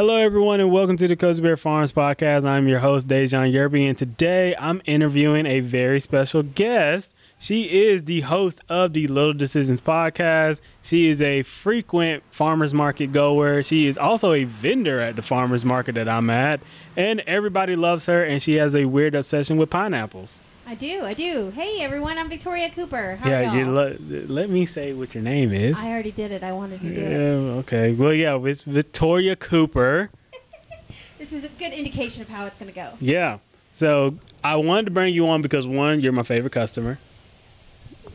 [0.00, 2.46] Hello, everyone, and welcome to the Cozy Bear Farms podcast.
[2.46, 7.14] I'm your host, Deijhon Yerby, and today I'm interviewing a very special guest.
[7.38, 10.62] She is the host of the Little Decisions podcast.
[10.80, 13.62] She is a frequent farmers market goer.
[13.62, 16.60] She is also a vendor at the farmers market that I'm at,
[16.96, 18.24] and everybody loves her.
[18.24, 20.40] And she has a weird obsession with pineapples.
[20.70, 21.50] I do, I do.
[21.50, 23.16] Hey everyone, I'm Victoria Cooper.
[23.16, 25.76] How yeah, are you let me say what your name is.
[25.82, 26.44] I already did it.
[26.44, 27.58] I wanted to do yeah, it.
[27.58, 27.92] okay.
[27.92, 30.10] Well, yeah, it's Victoria Cooper.
[31.18, 32.92] This is a good indication of how it's going to go.
[33.00, 33.38] Yeah.
[33.74, 36.98] So I wanted to bring you on because one, you're my favorite customer.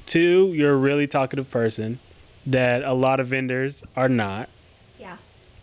[0.06, 2.00] Two, you're a really talkative person
[2.48, 4.50] that a lot of vendors are not.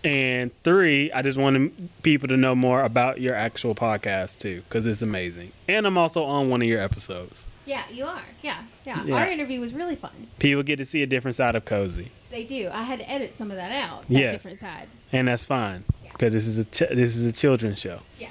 [0.05, 0.11] Yeah.
[0.11, 1.73] And three, I just wanted
[2.03, 5.53] people to know more about your actual podcast too, because it's amazing.
[5.69, 7.47] And I'm also on one of your episodes.
[7.67, 8.23] Yeah, you are.
[8.43, 9.05] Yeah, yeah.
[9.05, 9.15] Yeah.
[9.15, 10.11] Our interview was really fun.
[10.41, 12.69] People get to see a different side of Cozy, They do.
[12.73, 14.03] I had to edit some of that out.
[14.09, 14.33] That Yes.
[14.35, 14.89] different side.
[15.13, 18.01] and that's fine because this is a ch- this is a children's show.
[18.19, 18.29] Yeah, yeah.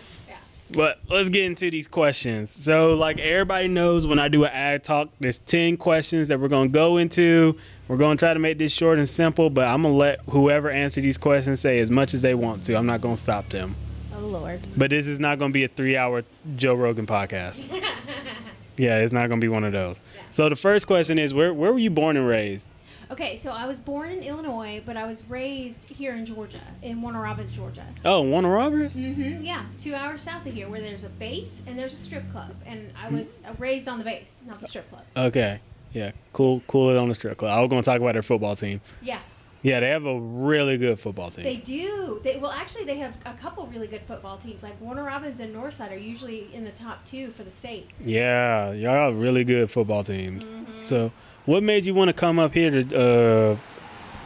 [0.73, 2.49] But let's get into these questions.
[2.49, 6.47] So, like everybody knows, when I do an Ag Talk, there's 10 questions that we're
[6.47, 7.57] going to go into.
[7.87, 10.19] We're going to try to make this short and simple, but I'm going to let
[10.29, 12.75] whoever answer these questions say as much as they want to.
[12.75, 13.75] I'm not going to stop them.
[14.15, 14.65] Oh Lord.
[14.77, 16.23] But this is not going to be a three hour
[16.55, 17.65] Joe Rogan podcast.
[18.77, 19.99] yeah, it's not going to be one of those.
[20.31, 22.65] So, the first question is where, where were you born and raised?
[23.11, 27.01] Okay, so I was born in Illinois, but I was raised here in Georgia, in
[27.01, 27.85] Warner Robins, Georgia.
[28.05, 28.93] Oh, Warner Robins?
[28.93, 32.31] hmm yeah, two hours south of here, where there's a base and there's a strip
[32.31, 35.03] club, and I was uh, raised on the base, not the strip club.
[35.17, 35.59] Okay.
[35.91, 37.51] Yeah, cool, cool it on the strip club.
[37.51, 38.79] I was going to talk about their football team.
[39.01, 39.19] Yeah,
[39.61, 41.43] Yeah, they have a really good football team.
[41.43, 42.21] They do.
[42.23, 44.63] They well, actually, they have a couple really good football teams.
[44.63, 47.89] Like Warner Robins and Northside are usually in the top two for the state.
[47.99, 50.49] Yeah, y'all have really good football teams.
[50.49, 50.83] Mm-hmm.
[50.83, 51.11] So,
[51.45, 53.57] what made you want to come up here to, uh,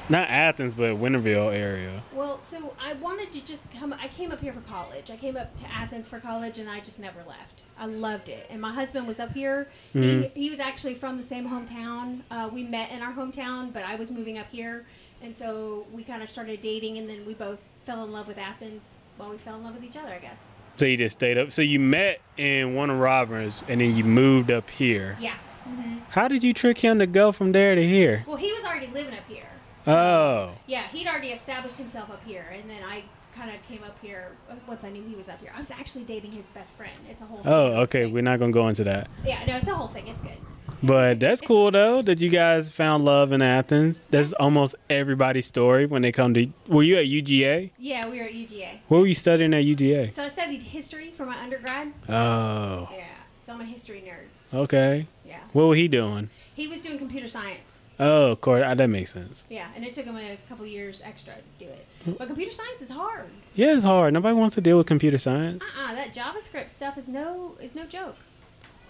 [0.08, 2.03] not Athens, but Winterville area?
[2.14, 3.94] Well, so I wanted to just come.
[3.94, 5.09] I came up here for college.
[5.09, 7.62] I came up to Athens for college, and I just never left.
[7.78, 8.46] I loved it.
[8.50, 9.68] And my husband was up here.
[9.94, 10.31] Mhm.
[10.34, 12.22] He, he was actually from the same hometown.
[12.30, 14.86] Uh, we met in our hometown, but I was moving up here,
[15.22, 18.38] and so we kind of started dating, and then we both fell in love with
[18.38, 19.00] Athens.
[19.18, 20.46] Well, we fell in love with each other, I guess.
[20.78, 21.52] So you just stayed up.
[21.54, 25.18] So you met in Warner Robins, and then you moved up here.
[25.20, 25.36] Yeah.
[25.66, 28.24] Hmm How did you trick him to go from there to here?
[28.28, 29.44] Well, he was already living up here.
[29.88, 33.03] Oh, Yeah, he'd already established himself up here, and then I
[33.36, 35.52] kind of came up here uh, once I knew he was up here.
[35.54, 36.94] I was actually dating his best friend.
[37.09, 37.44] It's a whole.
[37.44, 37.52] Thing.
[37.54, 37.78] Oh, thing.
[37.84, 38.06] okay.
[38.06, 40.08] We're not gonna go into that, Yeah, no, it's a whole thing.
[40.08, 40.38] It's good.
[40.81, 44.02] but that's cool though that you guys found love in Athens.
[44.09, 46.48] That's almost everybody's story when they come to.
[46.68, 47.72] Were you at UGA?
[47.78, 48.80] Yeah, we were at UGA.
[48.88, 50.12] What were you studying at UGA?
[50.14, 51.92] So I studied history for my undergrad.
[52.09, 53.06] Oh, Yeah,
[53.42, 54.58] so I'm a history nerd.
[54.58, 55.08] okay.
[55.35, 56.29] Yeah, What was he doing?
[56.53, 57.79] he was doing computer science.
[58.00, 59.46] Oh, of course, ah, that makes sense.
[59.50, 61.85] Yeah, and it took him a couple years extra to do it.
[62.18, 63.28] But computer science is hard.
[63.53, 64.13] Yeah, it's hard.
[64.13, 65.63] Nobody wants to deal with computer science.
[65.63, 68.18] Uh-uh, that JavaScript stuff is no is no joke.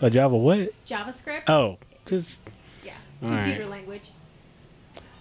[0.01, 0.73] A Java what?
[0.85, 1.43] JavaScript.
[1.47, 2.41] Oh, just.
[2.83, 3.45] yeah, it's all right.
[3.45, 4.11] computer language.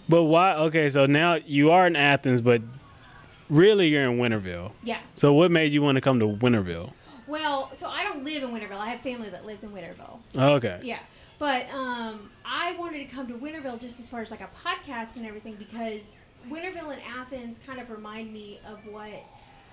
[0.09, 0.55] But why?
[0.55, 2.63] Okay, so now you are in Athens, but
[3.49, 4.73] really you're in Winterville.
[4.83, 4.99] Yeah.
[5.15, 6.93] So what made you want to come to Winterville?
[7.27, 8.77] Well, so I don't live in Winterville.
[8.79, 10.19] I have family that lives in Winterville.
[10.37, 10.81] Oh, okay.
[10.83, 10.99] Yeah.
[11.39, 15.17] But um, I wanted to come to Winterville just as far as like a podcast
[15.17, 16.19] and everything because
[16.49, 19.11] Winterville and Athens kind of remind me of what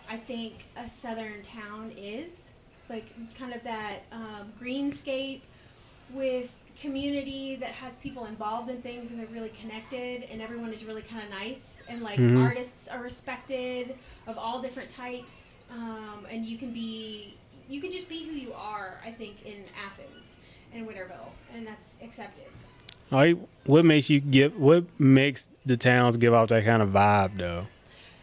[0.09, 2.51] I think a southern town is.
[2.89, 3.05] Like
[3.37, 5.41] kind of that um, greenscape
[6.11, 10.83] with community that has people involved in things and they're really connected and everyone is
[10.83, 12.43] really kind of nice and like Mhm.
[12.43, 13.95] artists are respected
[14.27, 17.37] of all different types um, and you can be
[17.69, 20.20] you can just be who you are i think in athens
[20.73, 22.45] and winterville and that's accepted.
[23.65, 24.57] What makes you give?
[24.57, 27.67] What makes the towns give off that kind of vibe, though?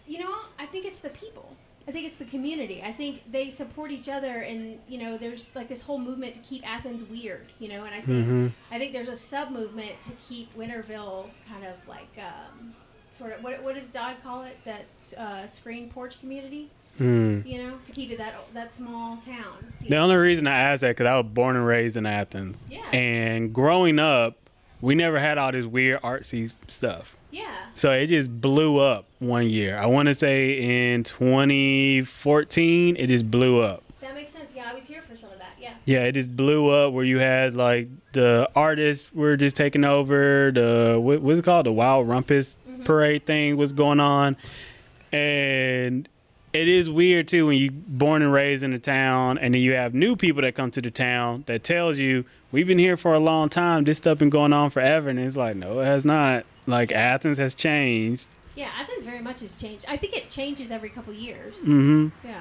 [0.06, 1.54] you know i think it's the people
[1.86, 5.54] i think it's the community i think they support each other and you know there's
[5.54, 8.52] like this whole movement to keep athens weird you know and i think Mhm.
[8.72, 12.74] i think there's a sub movement to keep winterville kind of like um,
[13.10, 14.86] sort of what, what does dodd call it that
[15.18, 17.40] uh, screen porch community Hmm.
[17.46, 20.90] you know to keep it that that small town The only reason I asked that
[20.96, 22.66] because I was born and raised in Athens.
[22.68, 22.80] Yeah.
[22.92, 24.36] And growing up,
[24.80, 27.16] we never had all this weird artsy stuff.
[27.30, 29.78] yeah So it just blew up one year.
[29.78, 33.82] I want to say in 2014, it just blew up.
[34.00, 36.36] that makes sense yeah i was here for some of that yeah Yeah, it just
[36.36, 40.50] blew up where you had like the artists were just taking over.
[40.52, 41.66] The what, what's it called?
[41.66, 42.84] The Wild Rumpus Mm-hmm.
[42.84, 44.36] Parade thing was going on,
[45.12, 46.08] and
[46.60, 49.72] it is weird too when you born and raised in a town and then you
[49.72, 53.14] have new people that come to the town that tells you we've been here for
[53.14, 56.04] a long time this stuff been going on forever and it's like no it has
[56.04, 59.84] not like athens has changed Yeah, Athens very much has changed.
[59.88, 61.60] I think it changes every couple years.
[61.62, 62.40] mm-hmm Yeah.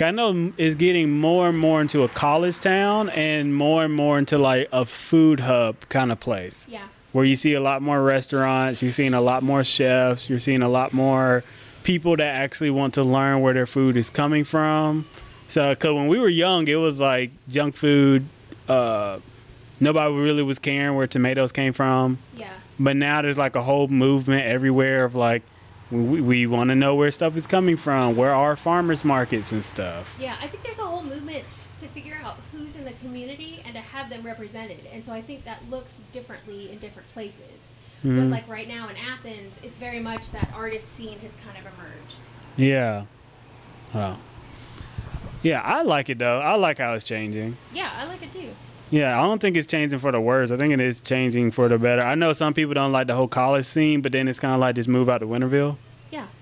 [0.00, 4.16] I know it's getting more and more into a college town and more and more
[4.18, 6.86] into like a food hub kind of place Yeah.
[7.12, 10.62] where you see a lot more restaurants, you're seeing a lot more chefs, you're seeing
[10.62, 11.42] a lot more
[11.88, 15.06] people that actually want to learn where their food is coming from.
[15.48, 18.26] So, because when we were young, it was like junk food.
[18.68, 19.20] Uh,
[19.80, 22.18] nobody really was caring where tomatoes came from.
[22.36, 22.52] Yeah.
[22.78, 25.42] But now there's like a whole movement everywhere of like,
[25.90, 29.64] we, we want to know where stuff is coming from, where are farmers markets and
[29.64, 30.14] stuff.
[30.20, 31.46] Yeah, I think there's a whole movement
[31.80, 34.80] to figure out who's in the community and to have them represented.
[34.92, 37.72] And so I think that looks differently in different places.
[38.02, 38.30] But Mhm.
[38.30, 42.20] like right now in Athens, it's very much that artist scene has kind of emerged.
[42.56, 43.04] Yeah.
[43.94, 44.16] Oh.
[45.42, 46.40] Yeah, I like it though.
[46.40, 47.56] I like how it's changing.
[47.72, 48.50] Yeah, I like it too.
[48.90, 50.50] Yeah, I don't think it's changing for the worse.
[50.50, 52.02] I think it is changing for the better.
[52.02, 54.60] I know some people don't like the whole college scene, but then it's kind of
[54.60, 55.76] like just move out to Winterville.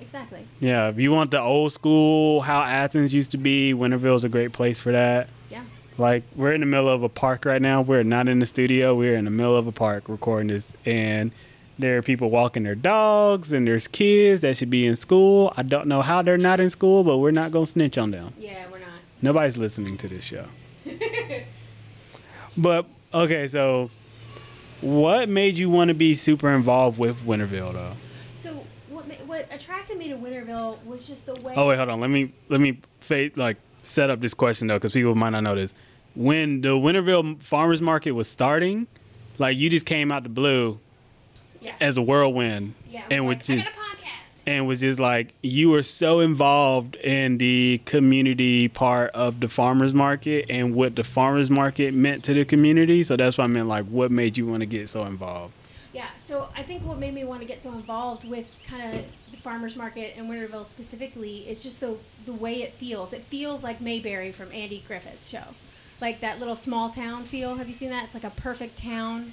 [0.07, 0.47] Exactly.
[0.61, 4.29] Yeah, if you want the old school, how Athens used to be, Winterville is a
[4.29, 5.29] great place for that.
[5.51, 5.65] Yeah.
[5.99, 7.83] Like, we're in the middle of a park right now.
[7.83, 8.95] We're not in the studio.
[8.95, 10.77] We're in the middle of a park recording this.
[10.87, 11.33] And
[11.77, 15.53] there are people walking their dogs, and there's kids that should be in school.
[15.57, 18.13] I don't know how they're not in school, but we're not going to snitch on
[18.13, 18.33] them.
[18.39, 19.03] Yeah, we're not.
[19.21, 20.47] Nobody's listening to this show.
[22.57, 23.91] but okay, so
[24.81, 27.93] what made you want to be super involved with Winterville though?
[29.27, 31.55] What attracted me to Winterville was just the way.
[31.57, 32.01] Oh wait, hold on.
[32.01, 35.41] Let me let me fa- like set up this question though, because people might not
[35.43, 35.75] know this.
[36.15, 38.87] When the Winterville Farmers Market was starting,
[39.39, 40.81] like you just came out the blue
[41.61, 41.75] yeah.
[41.81, 43.03] as a whirlwind, yeah.
[43.11, 44.43] and was was like, just a podcast.
[44.47, 49.93] and was just like you were so involved in the community part of the farmers
[49.95, 53.03] market and what the farmers market meant to the community.
[53.05, 53.69] So that's what I meant.
[53.69, 55.53] Like, what made you want to get so involved?
[55.97, 59.05] Yeah, so I think what made me want to get so involved with kind of
[59.31, 61.97] the farmers market and Winterville specifically is just the
[62.27, 63.15] the way it feels.
[63.15, 65.55] It feels like Mayberry from Andy Griffith's show,
[66.01, 67.55] like that little small town feel.
[67.57, 68.05] Have you seen that?
[68.05, 69.33] It's like a perfect town.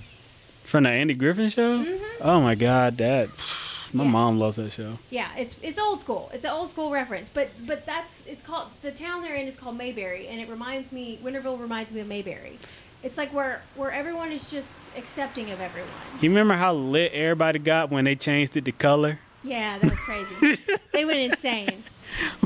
[0.63, 1.83] From the Andy Griffith show?
[1.83, 2.21] Mm-hmm.
[2.21, 3.27] Oh my God, that
[3.93, 4.09] my Yeah.
[4.09, 4.99] mom loves that show.
[5.09, 6.31] Yeah, it's it's old school.
[6.33, 9.57] It's an old school reference, but but that's it's called the town they're in is
[9.57, 12.57] called Mayberry, and it reminds me Winterville reminds me of Mayberry.
[13.03, 15.91] It's like where where everyone is just accepting of everyone.
[16.21, 19.19] You remember how lit everybody got when they changed it to color?
[19.43, 20.55] Yeah, that was crazy.
[20.93, 21.83] they went insane.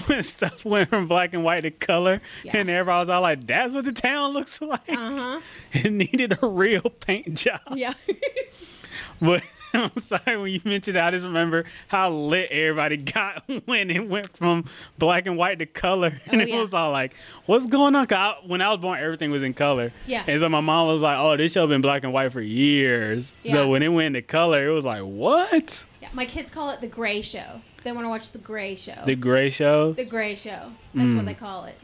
[0.07, 2.57] when stuff went from black and white to color, Yeah.
[2.57, 5.39] and everybody was all like, "That's what the town looks like." Uh huh.
[5.73, 7.61] It needed a real paint job.
[7.75, 7.93] Yeah.
[9.21, 9.43] But
[9.73, 14.07] I'm sorry when you mentioned that, I just remember how lit everybody got when it
[14.07, 14.65] went from
[14.97, 17.15] black and white to color, and Oh, it was all like,
[17.45, 19.91] "What's going on?" 'Cause I, when I was born, everything was in color.
[20.05, 20.23] Yeah.
[20.27, 23.35] And so my mom was like, "Oh, this show's been black and white for years."
[23.43, 23.51] Yeah.
[23.53, 26.79] So when it went to color, it was like, "What?" Yeah, my kids call it
[26.81, 27.61] the Gray Show.
[27.83, 28.95] They want to watch the Gray Show.
[29.05, 29.93] The gray show.
[29.93, 30.71] The Gray Show.
[30.93, 31.15] That's Mm.
[31.17, 31.75] what they call it.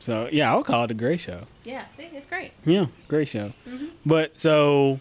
[0.00, 1.42] So yeah, I'll call it the gray show.
[1.64, 2.52] Yeah, see, it's great.
[2.64, 3.52] Yeah, great show.
[3.68, 3.86] Mm-hmm.
[4.04, 5.00] But so,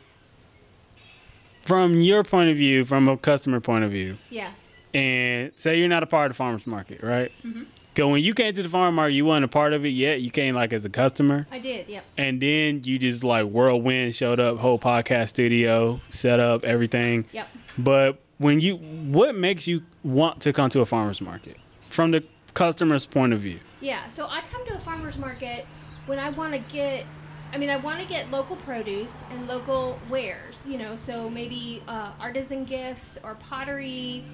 [1.65, 4.51] from your point of view, from a customer point of view, Yeah.
[4.93, 7.31] and say you're not a part of the farmers market, right?
[7.45, 7.63] Mm-hmm.
[7.95, 10.19] Cause when you came to the farm market, you weren't a part of it yet.
[10.21, 11.87] You came like as a customer, I did.
[11.87, 12.03] Yep.
[12.17, 17.25] and then you just like whirlwind showed up, whole podcast studio, set up everything.
[17.31, 17.47] Yep.
[17.77, 21.55] But when you, what makes you want to come to a farmers market
[21.89, 23.59] from the customer's point of view?
[23.79, 24.07] Yeah.
[24.09, 25.65] So I come to a farmer's market
[26.05, 27.05] when I want to get.
[27.55, 30.67] I mean, I want to get local produce and local wares.
[30.67, 34.25] You know, so maybe uh, artisan gifts or pottery.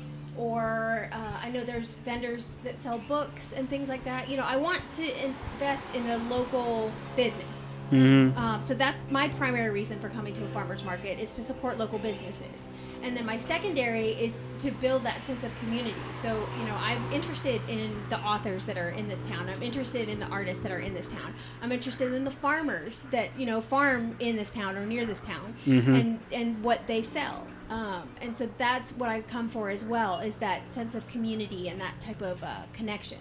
[0.41, 4.27] Or uh, I know there's vendors that sell books and things like that.
[4.27, 7.77] You know, I want to invest in a local business.
[7.91, 8.35] Mm-hmm.
[8.37, 11.77] Um, so that's my primary reason for coming to a farmer's market is to support
[11.77, 12.67] local businesses.
[13.03, 15.95] And then my secondary is to build that sense of community.
[16.13, 19.47] So, you know, I'm interested in the authors that are in this town.
[19.47, 21.35] I'm interested in the artists that are in this town.
[21.61, 25.21] I'm interested in the farmers that, you know, farm in this town or near this
[25.21, 25.53] town
[25.95, 27.45] and, and what they sell.
[27.71, 31.69] Um, and so that's what I come for as well is that sense of community
[31.69, 33.17] and that type of uh, connection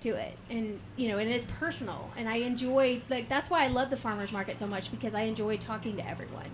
[0.00, 3.66] to it and you know and it's personal and i enjoy like that's why i
[3.68, 6.46] love the farmers market so much because i enjoy talking to everyone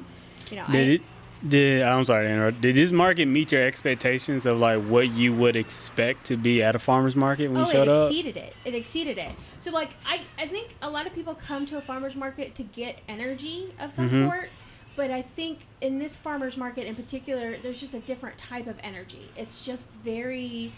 [0.50, 1.02] you know Did I, it?
[1.48, 2.60] Did I'm sorry to interrupt.
[2.60, 6.74] Did this market meet your expectations of like what you would expect to be at
[6.74, 7.86] a farmer's market when oh you showed up?
[7.86, 8.10] it up?
[8.10, 11.66] exceeded it it exceeded it so like I, I think a lot of people come
[11.66, 14.26] to a farmers market to get energy of some Mhm.
[14.26, 14.48] sort
[14.96, 18.76] but i think in this farmers market in particular there's just a different type of
[18.82, 20.72] energy it's just very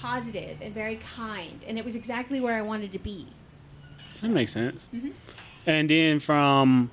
[0.00, 3.26] positive and very kind, and it was exactly where I wanted to be.
[4.20, 4.88] That makes sense.
[5.66, 6.90] And then from,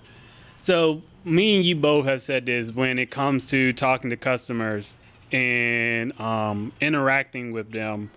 [0.57, 4.97] so me and you both have said this when it comes to talking to customers
[5.31, 8.11] and um, interacting with them.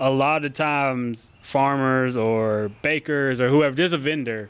[0.00, 4.48] A lot of times, farmers or bakers or whoever, there's a vendor.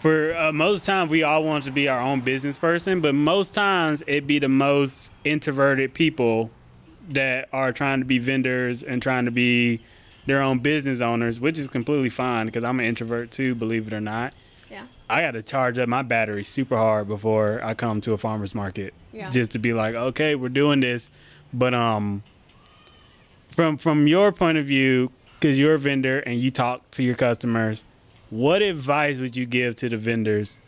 [0.00, 3.54] For uh, most time, we all want to be our own business person, but most
[3.54, 6.50] times it be the most introverted people
[7.10, 9.80] that are trying to be vendors and trying to be
[10.26, 13.92] their own business owners, which is completely fine because I'm an introvert too, believe it
[13.92, 14.32] or not.
[14.70, 14.84] Yeah.
[15.10, 18.54] I got to charge up my battery super hard before I come to a farmer's
[18.54, 19.28] market, Yeah.
[19.30, 21.10] just to be like, okay, we're doing this.
[21.52, 22.22] But um,
[23.48, 27.16] from from your point of view, because you're a vendor and you talk to your
[27.16, 27.84] customers,
[28.30, 30.58] what advice would you give to the vendors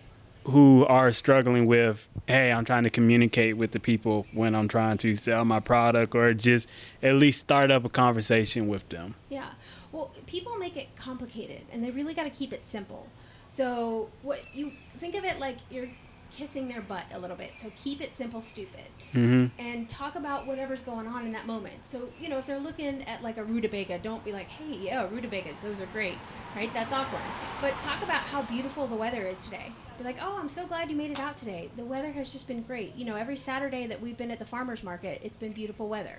[0.44, 4.98] who are struggling with, hey, I'm trying to communicate with the people when I'm trying
[4.98, 6.68] to sell my product, or just
[7.02, 9.14] at least start up a conversation with them?
[9.28, 9.50] Yeah.
[9.92, 13.06] Well, people make it complicated, and they really got to keep it simple.
[13.48, 15.90] So, what you think of it like you're
[16.32, 17.52] kissing their butt a little bit.
[17.56, 21.84] So, keep it simple, stupid, hmm and talk about whatever's going on in that moment.
[21.84, 25.06] So, you know, if they're looking at like a rutabaga, don't be like, "Hey, yeah,
[25.10, 26.18] rutabagas, those are great."
[26.56, 26.72] Right?
[26.74, 27.22] That's awkward.
[27.60, 29.72] But talk about how beautiful the weather is today.
[29.98, 31.70] Be like, "Oh, I'm so glad you made it out today.
[31.76, 32.94] The weather has just been great.
[32.96, 36.18] You know, every Saturday that we've been at the farmers market, it's been beautiful weather."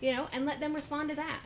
[0.00, 1.40] You know, and let them respond to that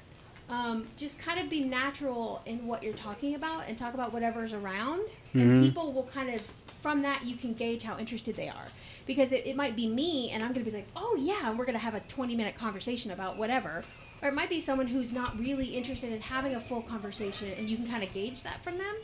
[0.49, 4.53] um, just kind of be natural in what you're talking about and talk about whatever's
[4.53, 5.01] around
[5.33, 6.41] and people will kind of
[6.83, 8.67] from that you can gauge how interested they are
[9.06, 11.59] because it, it might be me and i'm going to be like oh yeah and
[11.59, 13.85] we're going to have a 20 minute conversation about whatever.
[14.21, 17.68] Or it might be someone who's not really interested in having a full conversation and
[17.68, 18.94] you can kind of gauge that from them.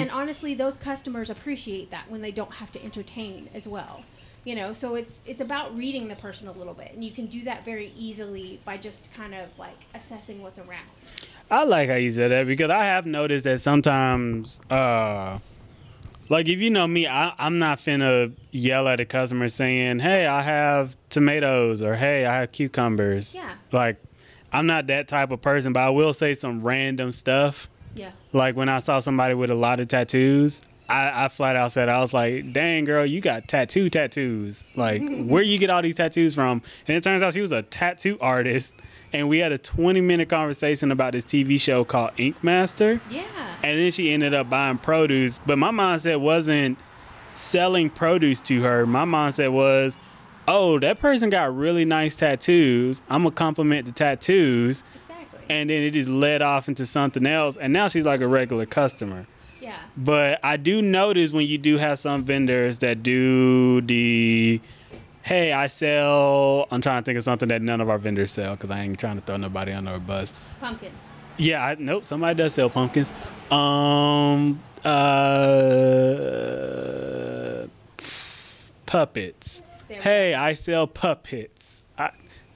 [0.00, 4.04] And honestly those customers appreciate that when they don't have to entertain as well
[4.44, 4.72] you know?
[4.72, 7.64] So it's it's about reading the person a little bit and you can do that
[7.64, 10.86] very easily by just kind of like assessing what's around.
[11.50, 15.38] I like how you said that because I have noticed that sometimes, uh,
[16.28, 20.26] like if you know me, I, I'm not finna yell at a customer saying, "Hey,
[20.26, 23.54] I have tomatoes" or "Hey, I have cucumbers." Yeah.
[23.72, 23.96] Like,
[24.52, 27.68] I'm not that type of person, but I will say some random stuff.
[27.94, 31.72] yeah Like when I saw somebody with a lot of tattoos, I, I flat out
[31.72, 34.70] said, I was like, dang, girl, you got tattoo tattoos.
[34.76, 36.62] Like, where you get all these tattoos from?
[36.86, 38.74] And it turns out she was a tattoo artist.
[39.12, 43.00] And we had a 20 minute conversation about this TV show called Ink Master.
[43.10, 43.24] yeah
[43.62, 45.38] And then she ended up buying produce.
[45.46, 46.78] But my mindset wasn't
[47.34, 48.86] selling produce to her.
[48.86, 49.98] My mindset was,
[50.48, 53.02] oh, that person got really nice tattoos.
[53.08, 54.84] I'm going to compliment the tattoos.
[54.94, 57.56] exactly And then it just led off into something else.
[57.56, 59.26] And now she's like a regular customer.
[59.60, 64.60] yeah But I do notice when you do have some vendors that do the,
[65.26, 66.68] hey, I sell.
[66.70, 68.96] I'm trying to think of something that none of our vendors sell because I ain't
[68.98, 70.32] trying to throw nobody under a bus.
[70.60, 73.10] pumpkins Yeah, I, nope, somebody does sell pumpkins.
[73.50, 75.66] Um, uh,
[78.86, 79.62] puppets.
[79.88, 81.82] Hey, I sell puppets.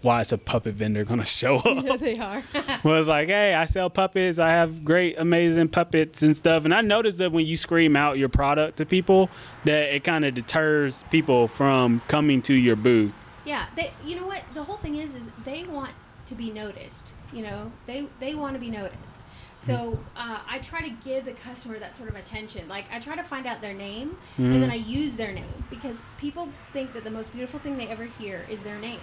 [0.02, 1.85] Why is a puppet vendor gonna show up?
[1.85, 2.42] yeah they are
[2.85, 4.38] was like, hey, I sell puppets.
[4.38, 6.64] I have great, amazing puppets and stuff.
[6.64, 9.28] And I noticed that when you scream out your product to people,
[9.64, 13.14] that it kind of deters people from coming to your booth.
[13.45, 15.92] yeah they you know what the whole thing is is they want
[16.26, 19.21] to be noticed you know they they want to be noticed
[19.62, 22.66] so uh, I try to give the customer that sort of attention.
[22.66, 26.02] Like I try to find out their name, and then I use their name because
[26.16, 29.00] people think that the most beautiful thing they ever hear is their name.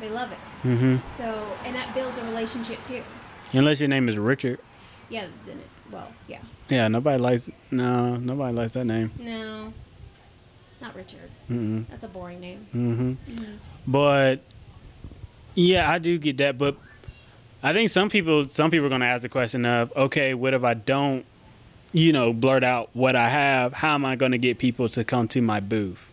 [0.00, 0.38] They love it.
[0.62, 0.96] Mm-hmm.
[1.12, 3.02] So and that builds a relationship too.
[3.52, 4.60] Unless your name is Richard.
[5.10, 6.40] Yeah, then it's well, yeah.
[6.68, 7.48] Yeah, nobody likes.
[7.70, 9.10] No, nobody likes that name.
[9.18, 9.72] No,
[10.80, 11.30] not Richard.
[11.50, 11.86] Mm-mm.
[11.88, 12.66] That's a boring name.
[12.72, 13.56] hmm Mhm.
[13.86, 14.40] But
[15.54, 16.58] yeah, I do get that.
[16.58, 16.76] But
[17.62, 20.52] I think some people, some people are going to ask the question of, okay, what
[20.54, 21.24] if I don't,
[21.92, 23.72] you know, blurt out what I have?
[23.72, 26.07] How am I going to get people to come to my booth?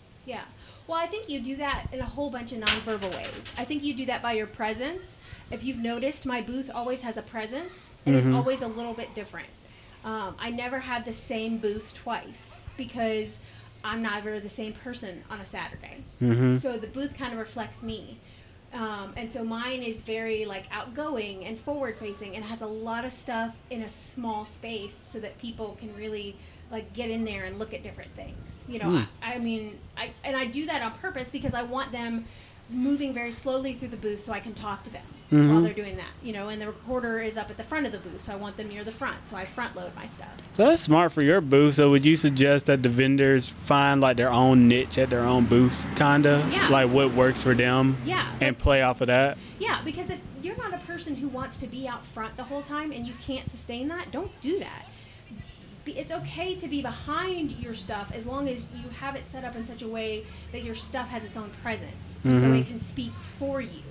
[0.87, 3.51] Well, I think you do that in a whole bunch of nonverbal ways.
[3.57, 5.17] I think you do that by your presence.
[5.49, 9.13] If you've noticed, my booth always has a presence, and it's always a little bit
[9.15, 9.49] different.
[10.03, 13.39] Um, I never have the same booth twice because
[13.83, 16.03] I'm never the same person on a Saturday.
[16.21, 16.57] Mm-hmm.
[16.57, 18.19] So the booth kind of reflects me.
[18.73, 23.05] Um, and so mine is very like outgoing and forward facing and has a lot
[23.05, 26.35] of stuff in a small space so that people can really
[26.71, 28.63] like get in there and look at different things.
[28.67, 29.03] You know, Hmm.
[29.21, 32.25] I, I mean, I and I do that on purpose because I want them
[32.69, 35.53] moving very slowly through the booth so I can talk to them Mm-hmm.
[35.53, 36.11] while they're doing that.
[36.21, 38.35] You know, and the recorder is up at the front of the booth, so I
[38.35, 40.29] want them near the front, so I front load my stuff.
[40.51, 41.75] So that's smart for your booth.
[41.75, 45.45] So would you suggest that the vendors find like their own niche at their own
[45.45, 46.47] booth, kinda?
[46.51, 46.67] Yeah.
[46.69, 47.97] Like what works for them?
[48.05, 48.27] Yeah.
[48.39, 49.39] And play off of that?
[49.57, 52.61] Yeah, because if you're not a person who wants to be out front the whole
[52.61, 54.85] time and you can't sustain that, don't do that.
[55.87, 59.55] It's okay to be behind your stuff as long as you have it set up
[59.55, 62.69] in such a way that your stuff has its own presence, and so it mm-hmm.
[62.69, 63.83] can speak for you.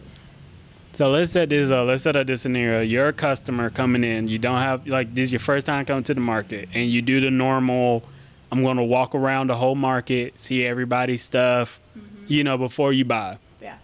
[0.93, 1.89] So let's set this up.
[1.89, 2.81] Let's set up this scenario.
[2.81, 4.29] You're a customer coming in.
[4.29, 7.03] You don't have like this is your first time coming to the market, and you
[7.03, 8.05] do the normal.
[8.53, 12.25] I'm going to walk around the whole market, see everybody's stuff, mm-hmm.
[12.29, 13.39] you know, before you buy.
[13.61, 13.79] Yeah.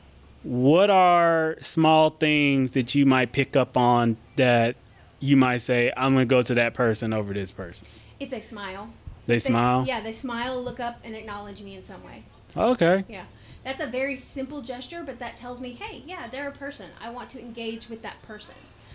[0.44, 4.76] What are small things that you might pick up on that
[5.18, 7.88] you might say, I'm going to go to that person over this person?
[8.20, 8.90] It's a smile.
[9.26, 9.84] They, smile.
[9.86, 12.24] Yeah, they smile, look up, and acknowledge me in some way.
[12.56, 13.04] Okay.
[13.08, 13.24] Yeah.
[13.64, 16.86] That's a very simple gesture, but that tells me, hey, yeah, they're a person.
[17.02, 18.54] I want to engage with that person.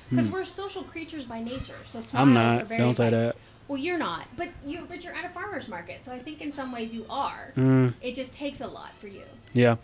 [0.10, 1.76] Because we're social creatures by nature.
[1.86, 2.18] So smiles Hmm.
[2.18, 2.68] I'm are not.
[2.68, 3.36] very Don't say that.
[3.68, 6.54] Well, you're not, but you but you're at a farmer's market, so I think in
[6.54, 7.52] some ways you are.
[7.58, 7.96] Mm.
[8.00, 9.24] It just takes a lot for you.
[9.54, 9.78] Yeah.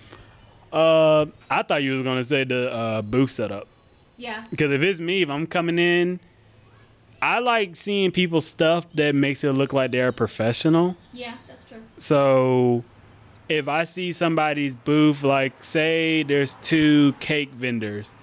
[0.72, 3.68] Uh, I thought you was gonna say the uh, booth setup.
[4.18, 4.46] Yeah.
[4.52, 6.20] Because if it's me, if I'm coming in,
[7.22, 10.98] I like seeing people's stuff that makes it look like they're a professional.
[11.14, 11.84] Yeah, that's true.
[11.98, 12.84] So
[13.48, 18.16] if I see somebody's booth, like say there's two cake vendors,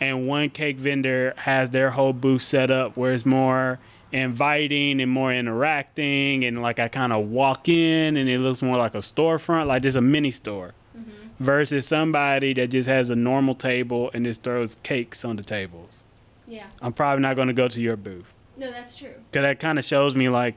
[0.00, 3.78] and one cake vendor has their whole booth set up where it's more
[4.10, 8.78] inviting and more interacting, and like I kind of walk in and it looks more
[8.78, 10.72] like a storefront, like just a mini store.
[10.96, 11.44] Mm-hmm.
[11.44, 16.04] Versus somebody that just has a normal table and just throws cakes on the tables.
[16.46, 16.68] Yeah.
[16.80, 19.14] I'm probably not going to go to your booth No, that's true.
[19.30, 20.54] because that kind of shows me like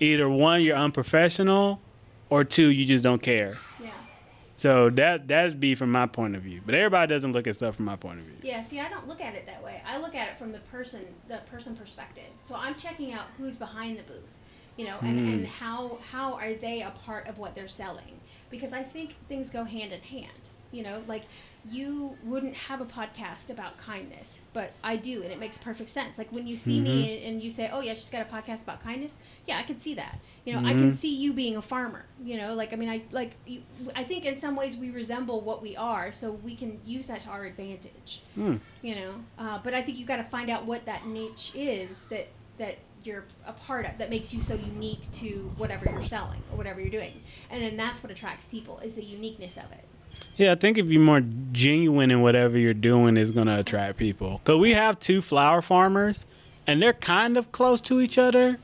[0.00, 1.80] either one you're unprofessional
[2.30, 3.58] or two you just don't care.
[3.80, 3.90] Yeah.
[4.54, 6.60] So that that'd be from my point of view.
[6.64, 8.36] But everybody doesn't look at stuff from my point of view.
[8.42, 9.82] Yeah, see, I don't look at it that way.
[9.86, 12.24] I look at it from the person, the person perspective.
[12.38, 14.38] So I'm checking out who's behind the booth,
[14.76, 15.48] you know, and, and mm.
[15.48, 18.20] how how are they a part of what they're selling?
[18.50, 20.48] Because I think things go hand in hand.
[20.74, 21.22] You know, like
[21.70, 26.18] you wouldn't have a podcast about kindness, but I do, and it makes perfect sense.
[26.18, 28.82] Like when you see me and, you say, "Oh yeah, she's got a podcast about
[28.82, 30.18] kindness," yeah, I can see that.
[30.44, 32.04] You know, I can see you being a farmer.
[32.22, 33.32] You know, like I mean, I like.
[33.46, 33.62] You,
[33.96, 37.20] I think in some ways we resemble what we are, so we can use that
[37.22, 38.56] to our advantage Hmm.
[38.82, 42.04] you know uh, but i think you've got to find out what that niche is
[42.04, 42.26] that
[42.58, 46.56] that you're a part of that makes you so unique to whatever you're selling or
[46.58, 49.84] whatever you're doing and then that's what attracts people is the uniqueness of it
[50.36, 53.98] Yeah, I think if you're more genuine in whatever you're doing is going to attract
[53.98, 54.40] people.
[54.44, 56.26] Cuz we have two flower farmers
[56.66, 58.58] and they're kind of close to each other,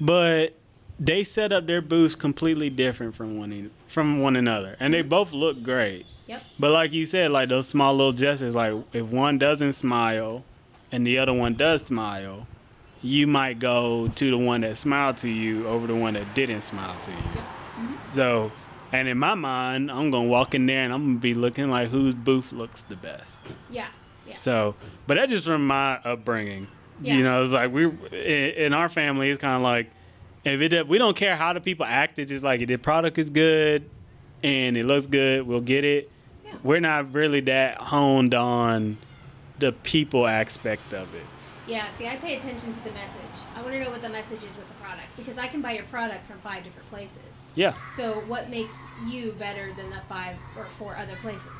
[0.00, 0.54] but
[0.98, 4.76] they set up their booths completely different from one from one another.
[4.78, 6.06] And they both look great.
[6.26, 10.44] yep But like you said, like those small little gestures, like if one doesn't smile
[10.92, 12.46] and the other one does smile,
[13.02, 16.60] you might go to the one that smiled to you over the one that didn't
[16.60, 17.16] smile to you.
[17.16, 17.94] Mm-hmm.
[18.12, 18.52] So,
[18.92, 21.88] and in my mind, I'm gonna walk in there and I'm gonna be looking like
[21.88, 23.54] whose booth looks the best.
[23.70, 23.88] yeah
[24.26, 24.74] yeah So,
[25.06, 26.68] but that just from my upbringing.
[27.02, 27.14] Yeah.
[27.16, 29.90] You know, it's like we in, our family, it's kind of like
[30.44, 32.18] if it we don't care how the people act.
[32.18, 33.88] It's just like if the product is good
[34.42, 36.10] and it looks good, we'll get it.
[36.44, 36.52] Yeah.
[36.62, 38.98] We're not really that honed on
[39.58, 41.24] the people aspect of it.
[41.66, 43.20] yeah see i pay attention to the message
[43.54, 45.72] i want to know what the message is with the product because i can buy
[45.72, 47.20] your product from five different places
[47.54, 48.76] Yeah, so what makes
[49.06, 51.52] you better than the five or four other places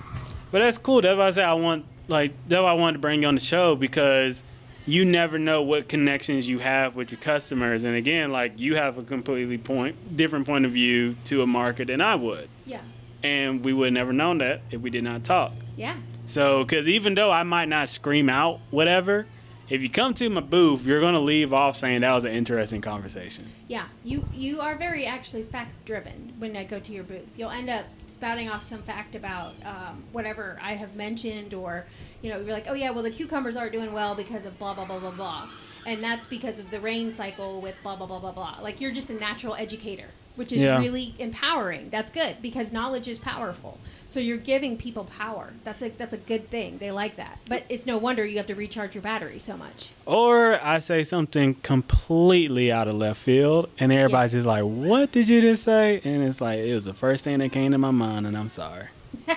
[0.53, 1.01] but that's cool.
[1.01, 3.37] That's why I say I want like that's why I wanted to bring you on
[3.37, 4.43] the show because
[4.85, 8.99] you never know what connections you have with your customers, and again, like you have
[8.99, 12.49] a completely point different point of view to a market than I would.
[12.67, 12.81] yeah
[13.23, 15.53] and we would have never known that if we did not talk.
[15.77, 15.95] yeah
[16.27, 19.27] So, because even though I might not scream out whatever,
[19.71, 22.33] if you come to my booth, you're going to leave off saying that was an
[22.33, 23.47] interesting conversation.
[23.69, 27.39] Yeah, you you are very actually fact driven when I go to your booth.
[27.39, 31.87] You'll end up spouting off some fact about um, whatever I have mentioned, or
[32.21, 34.75] you know, you're like, oh yeah, well the cucumbers aren't doing well because of blah
[34.75, 35.49] blah blah blah blah,
[35.87, 38.59] and that's because of the rain cycle with blah blah blah blah blah.
[38.61, 40.79] Like you're just a natural educator, which is Yeah.
[40.79, 41.89] really empowering.
[41.91, 43.79] That's good because knowledge is powerful.
[44.09, 45.53] So you're giving people power.
[45.65, 46.79] That's a that's a good thing.
[46.79, 47.39] They like that.
[47.49, 49.91] But it's no wonder you have to recharge your battery so much.
[50.07, 55.29] Or I say something completely out of left field, and everybody's just like, What did
[55.29, 56.01] you just say?
[56.05, 58.49] And it's like, It was the first thing that came to my mind, and I'm
[58.51, 58.89] sorry.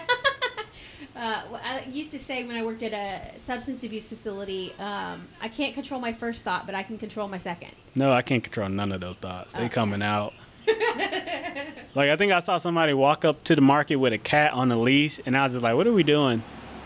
[1.16, 5.28] Uh, well, I used to say when I worked at a substance abuse facility, um,
[5.40, 7.70] I can't control my first thought, but I can control my second.
[7.96, 9.54] No, I can't control none of those thoughts.
[9.54, 9.70] They Okay.
[9.70, 10.34] coming out.
[11.96, 14.72] like, I think I saw somebody walk up to the market with a cat on
[14.72, 16.44] a leash, and I was just like, What are we doing?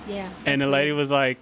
[0.07, 0.29] Yeah.
[0.45, 0.97] And the that's lady weird.
[1.01, 1.37] was like,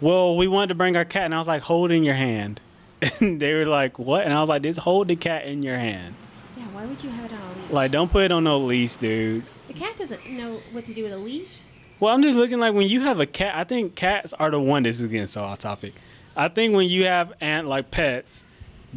[0.00, 2.60] "Well, we wanted to bring our cat," and I was like, "Hold in your hand."
[3.20, 5.76] And they were like, "What?" And I was like, "Just hold the cat in your
[5.76, 6.14] hand.
[6.56, 7.70] Yeah, why would you have it on a leash?
[7.70, 11.02] Like, don't put it on no leash, dude." the cat doesn't know what to do
[11.02, 11.60] with a leash.
[12.00, 13.54] Well, I'm just looking like when you have a cat.
[13.54, 14.82] I think cats are the one.
[14.84, 15.92] This is getting so off topic.
[16.34, 18.44] I think when you have ant like pets,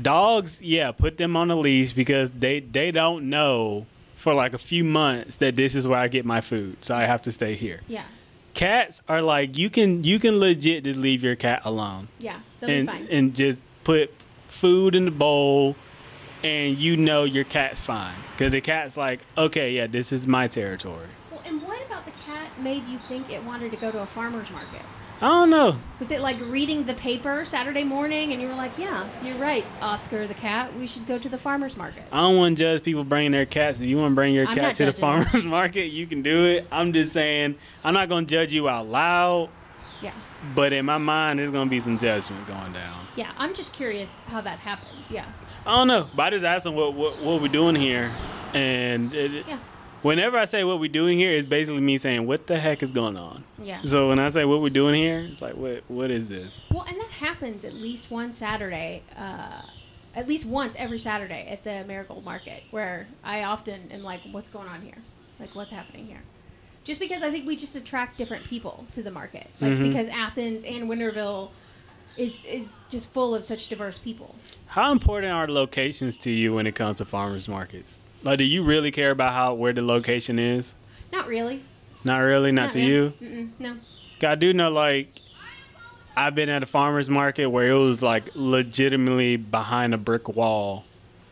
[0.01, 4.57] dogs, yeah, put them on a leash because they they don't know for like a
[4.57, 7.55] few months that this is where I get my food, so I have to stay
[7.55, 7.81] here.
[7.87, 8.03] Yeah.
[8.53, 12.39] Cats are like you can you can legit just leave your cat alone Yeah.
[12.59, 13.07] They'll and be fine.
[13.09, 14.13] and just put
[14.47, 15.75] food in the bowl,
[16.43, 20.47] and you know your cat's fine because the cat's like, okay, yeah, this is my
[20.47, 21.07] territory.
[21.31, 24.05] well, and what about the cat made you think it wanted to go to a
[24.05, 24.81] farmer's market?
[25.21, 25.75] I don't know.
[25.99, 29.65] Was it like reading the paper Saturday morning and you were like, yeah, you're right,
[29.81, 32.03] Oscar the cat, we should go to the farmer's market?
[32.11, 33.81] I don't want to judge people bringing their cats.
[33.81, 36.45] If you want to bring your I'm cat to the farmer's market, you can do
[36.45, 36.67] it.
[36.71, 39.49] I'm just saying, I'm not going to judge you out loud,
[40.01, 40.13] Yeah.
[40.55, 43.05] but in my mind, there's going to be some judgment going down.
[43.17, 45.03] Yeah, I'm just curious how that happened.
[45.09, 45.25] Yeah.
[45.65, 48.09] I don't know, but I just asked them what, what, what we're doing here.
[48.53, 49.59] And it, Yeah.
[50.01, 52.91] Whenever I say what we're doing here, it's basically me saying, what the heck is
[52.91, 53.43] going on?
[53.61, 53.81] Yeah.
[53.83, 56.59] So when I say what we're doing here, it's like, what what is this?
[56.71, 59.61] Well, and that happens at least one Saturday, uh,
[60.15, 64.49] at least once every Saturday at the Marigold Market, where I often am like, what's
[64.49, 64.97] going on here?
[65.39, 66.21] Like, what's happening here?
[66.83, 69.47] Just because I think we just attract different people to the market.
[69.61, 69.83] Like, Mhm.
[69.83, 71.51] because Athens and Winterville
[72.17, 74.35] is, is just full of such diverse people.
[74.67, 77.99] How important are locations to you when it comes to farmers markets?
[78.23, 80.75] Like, do you really care about how where the location is?
[81.11, 81.63] Not really.
[82.03, 82.91] Not really, not, to really.
[82.91, 83.13] you.
[83.21, 83.75] Mm-mm, no.
[84.27, 85.21] I do know, like,
[86.15, 90.83] I've been at a farmer's market where it was like legitimately behind a brick wall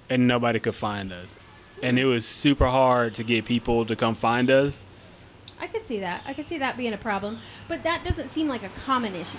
[0.09, 1.37] and nobody could find us.
[1.83, 4.83] And it was super hard to get people to come find us.
[5.59, 6.21] I could see that.
[6.25, 7.39] I could see that being a problem.
[7.67, 9.37] But that doesn't seem like a common issue.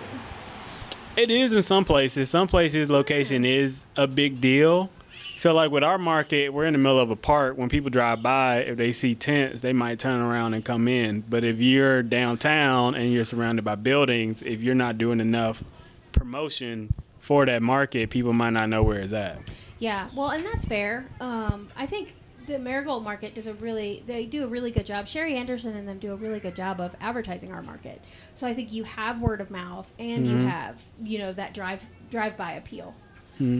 [1.16, 2.28] It is in some places.
[2.28, 3.56] Some places, location mm.
[3.56, 4.90] is a big deal.
[5.38, 7.56] So, like with our market, we're in the middle of a park.
[7.56, 11.20] When people drive by, if they see tents, they might turn around and come in.
[11.20, 15.62] But if you're downtown and you're surrounded by buildings, if you're not doing enough
[16.10, 19.38] promotion for that market, people might not know where it's at.
[19.78, 21.06] Yeah, well, and that's fair.
[21.20, 22.14] Um, I think
[22.48, 25.06] the Marigold Market does a really, they do a really good job.
[25.06, 28.02] Sherry Anderson and them do a really good job of advertising our market.
[28.34, 31.86] So I think you have word of mouth and you have, you know, that drive
[32.10, 32.92] drive by appeal.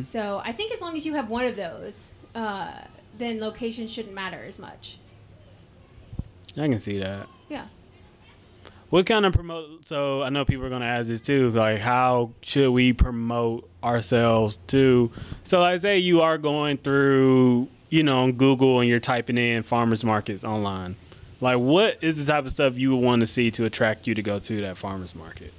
[0.05, 2.73] So I think as long as you have one of those, uh,
[3.17, 4.99] then location shouldn't matter as much.
[6.57, 7.29] I can see that.
[7.49, 7.67] Yeah.
[8.91, 9.87] What kind of promote?
[9.87, 11.51] So I know people are going to ask this too.
[11.51, 15.13] Like, how should we promote ourselves too?
[15.45, 19.63] So, like, say you are going through, you know, on Google and you're typing in
[19.63, 20.97] farmers markets online.
[21.41, 24.15] Like, what is the type of stuff you would want to see to attract you
[24.15, 25.53] to go to that farmers market?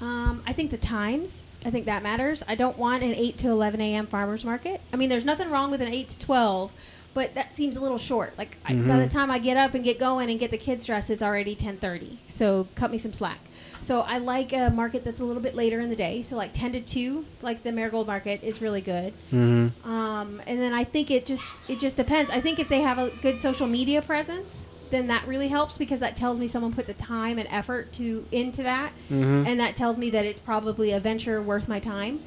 [0.00, 1.42] Um, I think the times.
[1.64, 2.42] I think that matters.
[2.48, 4.06] I don't want an 8 to 11 a.m.
[4.06, 4.80] farmers market.
[4.92, 6.72] I mean, there's nothing wrong with an 8 to 12,
[7.12, 8.36] but that seems a little short.
[8.38, 10.86] Like I, by the time I get up and get going and get the kids
[10.86, 12.16] dressed, it's already 10:30.
[12.28, 13.40] So cut me some slack.
[13.82, 16.22] So I like a market that's a little bit later in the day.
[16.22, 19.14] So like 10 to 2, like the Marigold Market is really good.
[19.32, 19.90] Mm-hmm.
[19.90, 22.30] Um, and then I think it just it just depends.
[22.30, 26.00] I think if they have a good social media presence, then that really helps because
[26.00, 28.92] that tells me someone put the time and effort to into that,
[29.46, 32.20] and that tells me that it's probably a venture worth my time.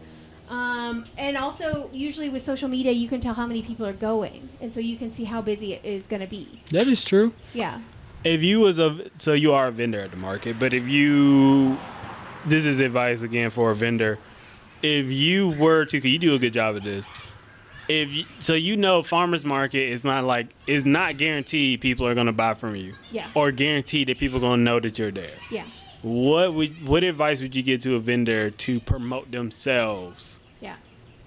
[0.49, 4.47] Um, and also, usually with social media, you can tell how many people are going,
[4.62, 6.62] and so you can see how busy it is going to be.
[6.71, 7.34] That is true.
[7.54, 7.82] Yeah.
[8.23, 11.78] If you was a so you are a vendor at the market, but if you
[12.45, 14.19] this is advice again for a vendor.
[14.82, 17.12] If you were to, cause you do a good job of this.
[17.88, 22.13] If you, so, you know, farmers market is not like is not guaranteed people are
[22.15, 23.28] going to buy from you, Yeah.
[23.36, 25.38] or guaranteed that people are going to know that you're there.
[25.52, 25.65] Yeah.
[26.02, 30.76] What would what advice would you give to a vendor to promote themselves Yeah.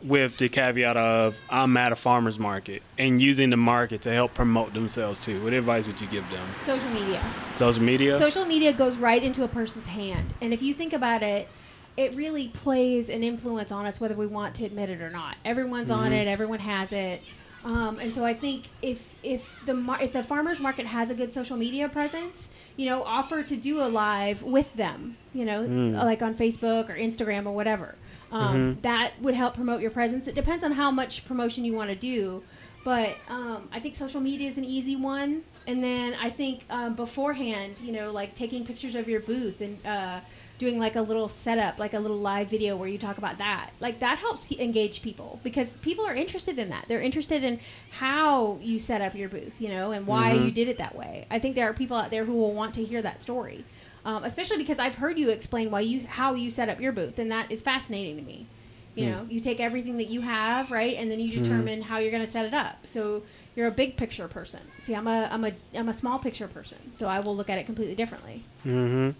[0.03, 4.35] with the caveat of I'm at a farmers market and using the market to help
[4.35, 5.42] promote themselves too?
[5.42, 6.47] What advice would you give them?
[6.59, 7.23] Social media.
[7.57, 8.19] Social media.
[8.19, 10.33] Social media goes right into a person's hand.
[10.42, 11.49] And if you think about it,
[11.96, 15.37] it really plays an influence on us whether we want to admit it or not.
[15.44, 17.22] Everyone's on it, everyone has it.
[17.64, 21.14] Um, and so I think if if the mar- if the farmers market has a
[21.14, 25.62] good social media presence, you know, offer to do a live with them, you know,
[26.04, 27.96] like on Facebook or Instagram or whatever.
[28.30, 30.26] Um, That would help promote your presence.
[30.28, 32.42] It depends on how much promotion you want to do,
[32.85, 35.42] but um, I think social media is an easy one.
[35.66, 39.85] And then I think um, beforehand, you know, like taking pictures of your booth and
[39.85, 40.20] uh,
[40.59, 43.71] doing like a little setup, like a little live video where you talk about that.
[43.81, 46.87] Like that helps pe- engage people because people are interested in that.
[46.88, 50.69] They're interested in how you set up your booth, you know, and why you did
[50.69, 51.27] it that way.
[51.31, 53.64] I think there are people out there who will want to hear that story.
[54.05, 57.19] Um, especially because I've heard you explain why you how you set up your booth,
[57.19, 58.47] and that is fascinating to me.
[58.95, 62.12] You know, you take everything that you have, right, and then you determine how you're
[62.12, 62.87] going to set it up.
[62.87, 64.61] So you're a big picture person.
[64.79, 67.59] See, I'm a I'm a I'm a small picture person, so I will look at
[67.59, 68.45] it completely differently.
[68.64, 69.11] Mm-hmm.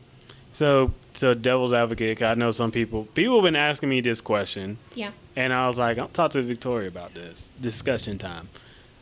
[0.57, 2.23] So, so devil's advocate.
[2.23, 3.05] I know some people.
[3.14, 5.11] People have been asking me this question, Yeah.
[5.37, 7.51] and I was like, I'll talk to Victoria about this.
[7.61, 8.49] Discussion time.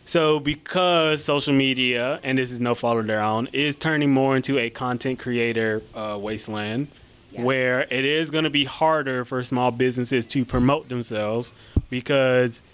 [0.05, 4.35] So, because social media, and this is no fault of their own, is turning more
[4.35, 6.89] into a content creator uh, wasteland,
[7.31, 7.43] Yeah.
[7.45, 11.55] where it is going to be harder for small businesses to promote themselves
[11.89, 12.65] because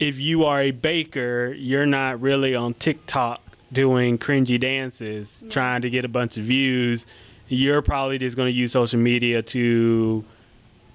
[0.00, 5.90] if you are a baker, you're not really on TikTok doing cringy dances, trying to
[5.90, 7.06] get a bunch of views.
[7.48, 10.24] You're probably just going to use social media to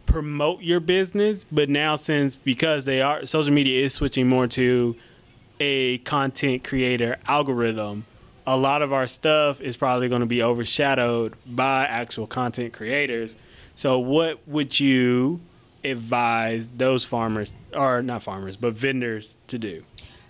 [0.05, 1.45] promote your business.
[1.51, 4.95] But now, since because they are social media is switching more to
[5.59, 8.05] a content creator algorithm,
[8.45, 13.37] a lot of our stuff is probably going to be overshadowed by actual content creators.
[13.75, 15.41] So, what would you
[15.83, 19.83] advise those farmers, or not farmers, but vendors to do?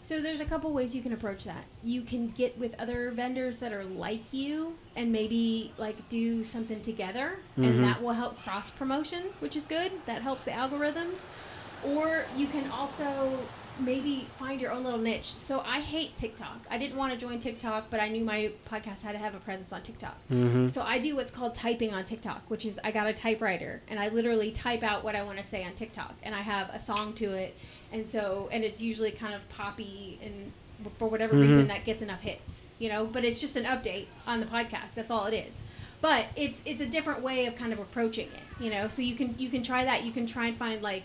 [0.08, 1.66] So there's a couple ways you can approach that.
[1.84, 6.82] You can get with other vendors that are like you and maybe like do something
[6.82, 7.82] together and mm-hmm.
[7.82, 9.92] that will help cross promotion, which is good.
[10.06, 11.26] That helps the algorithms.
[11.84, 13.38] Or you can also
[13.80, 15.26] maybe find your own little niche.
[15.26, 16.60] So I hate TikTok.
[16.70, 19.40] I didn't want to join TikTok, but I knew my podcast had to have a
[19.40, 20.18] presence on TikTok.
[20.32, 20.68] Mm-hmm.
[20.68, 24.00] So I do what's called typing on TikTok, which is I got a typewriter and
[24.00, 26.80] I literally type out what I want to say on TikTok and I have a
[26.80, 27.56] song to it.
[27.92, 30.52] And so and it's usually kind of poppy and
[30.98, 31.42] for whatever mm-hmm.
[31.42, 34.94] reason that gets enough hits, you know, but it's just an update on the podcast.
[34.94, 35.62] That's all it is.
[36.00, 38.88] But it's it's a different way of kind of approaching it, you know.
[38.88, 40.04] So you can you can try that.
[40.04, 41.04] You can try and find like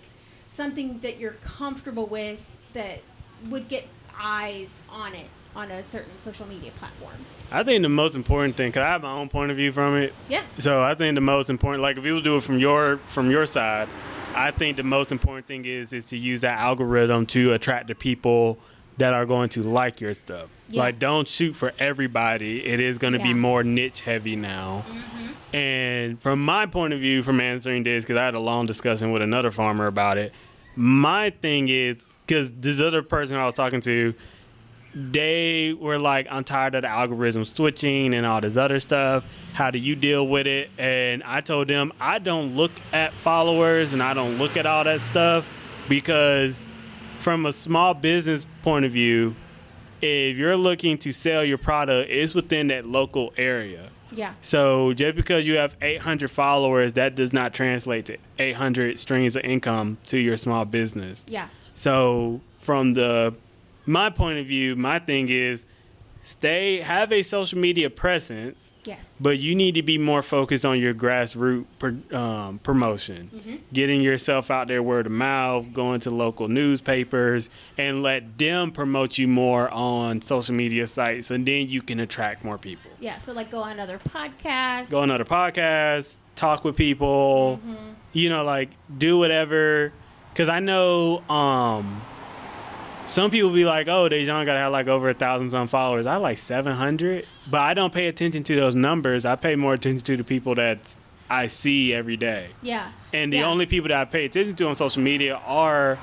[0.49, 3.01] something that you're comfortable with that
[3.49, 3.87] would get
[4.19, 7.15] eyes on it on a certain social media platform.
[7.51, 9.97] I think the most important thing, because I have my own point of view from
[9.97, 10.15] it.
[10.29, 10.43] Yeah.
[10.59, 13.45] So I think the most important, like if you do it from your from your
[13.47, 13.89] side,
[14.35, 17.95] I think the most important thing is is to use that algorithm to attract the
[17.95, 18.59] people
[18.99, 20.49] that are going to like your stuff.
[20.69, 20.83] Yeah.
[20.83, 22.65] Like don't shoot for everybody.
[22.65, 24.85] It is going to be more niche heavy now.
[24.89, 25.57] Mm-hmm.
[25.57, 29.13] And from my point of view, from answering this, because I had a long discussion
[29.13, 30.33] with another farmer about it.
[30.75, 34.15] My thing is because this other person I was talking to,
[34.95, 39.27] they were like, I'm tired of the algorithm switching and all this other stuff.
[39.53, 40.71] How do you deal with it?
[40.79, 44.85] And I told them, I don't look at followers and I don't look at all
[44.85, 45.49] that stuff
[45.89, 46.67] because,
[47.21, 49.37] from a small business point of view,
[50.03, 53.92] if you're looking to sell your product, it's within that local area.
[54.13, 54.35] Yeah.
[54.41, 59.45] So just because you have 800 followers, that does not translate to 800 streams of
[59.45, 61.25] income to your small business.
[61.29, 61.49] Yeah.
[61.75, 63.35] So from the
[63.87, 65.67] my point of view, my thing is
[66.25, 69.17] stay have a social media presence, Yes.
[69.21, 74.51] but you need to be more focused on your grassroots pr- um, promotion, getting yourself
[74.51, 79.69] out there word of mouth, going to local newspapers, and let them promote you more
[79.71, 83.19] on social media sites, and then you can attract more people Yeah.
[83.19, 84.91] So like go on other podcasts.
[84.91, 87.61] go on other podcasts, talk with people,
[88.13, 89.93] you know, like do whatever.
[90.35, 92.01] Cause I know um,
[93.13, 96.07] some people be like, "Oh, Deijhon got to have like over a thousand some followers."
[96.07, 99.25] I have like seven hundred, but I don't pay attention to those numbers.
[99.25, 100.95] I pay more attention to the people that
[101.31, 102.91] I see every day, Yeah.
[103.13, 103.47] and the Yeah.
[103.49, 105.99] only people that I pay attention to on social media are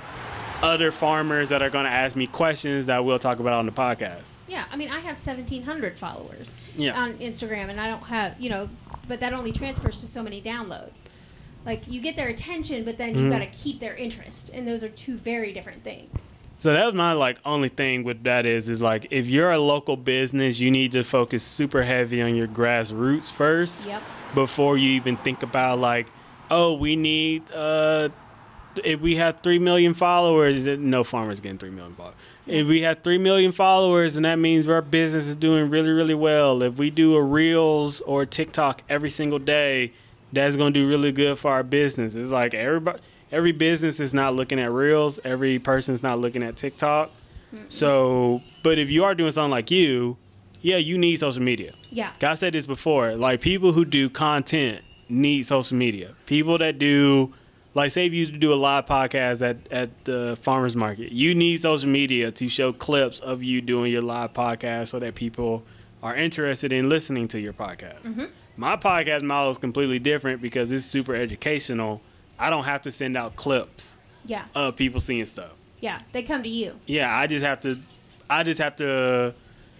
[0.61, 3.71] other farmers that are going to ask me questions that we'll talk about on the
[3.71, 4.37] podcast.
[4.47, 6.99] Yeah, I mean, I have 1,700 followers Yeah.
[6.99, 8.67] on Instagram, and I don't have, you know,
[9.07, 11.03] but that only transfers to so many downloads.
[11.65, 13.29] Like, you get their attention, but then you Mhm.
[13.31, 16.33] got to keep their interest, and those are two very different things.
[16.59, 19.57] So that was my like only thing with that is is like if you're a
[19.59, 24.03] local business, you need to focus super heavy on your grassroots first Yep.
[24.35, 26.07] before you even think about like,
[26.51, 28.09] oh, we need uh
[28.83, 32.15] if we have three million followers, no farmer's getting three million followers.
[32.45, 36.13] If we have three million followers, then that means our business is doing really, really
[36.13, 36.61] well.
[36.61, 39.91] If we do a reels or TikTok every single day,
[40.33, 42.15] that's going to do really good for our business.
[42.15, 42.99] It's like everybody,
[43.31, 45.19] every business is not looking at reels.
[45.23, 47.11] Every person's not looking at TikTok.
[47.69, 50.17] So, but if you are doing something like you,
[50.61, 51.73] yeah, you need social media.
[51.89, 52.11] Yeah.
[52.21, 53.15] I said this before.
[53.15, 56.13] Like people who do content need social media.
[56.27, 57.33] People that do,
[57.73, 61.59] like, say if you do a live podcast at at the farmers market, you need
[61.59, 65.63] social media to show clips of you doing your live podcast so that people
[66.03, 68.03] are interested in listening to your podcast.
[68.03, 68.25] Mm-hmm.
[68.57, 72.01] My podcast model is completely different because it's super educational.
[72.39, 74.45] I don't have to send out clips Yeah.
[74.55, 75.51] of people seeing stuff.
[75.81, 75.99] Yeah.
[76.11, 76.75] They come to you.
[76.85, 77.79] Yeah, I just have to
[78.29, 79.33] I just have to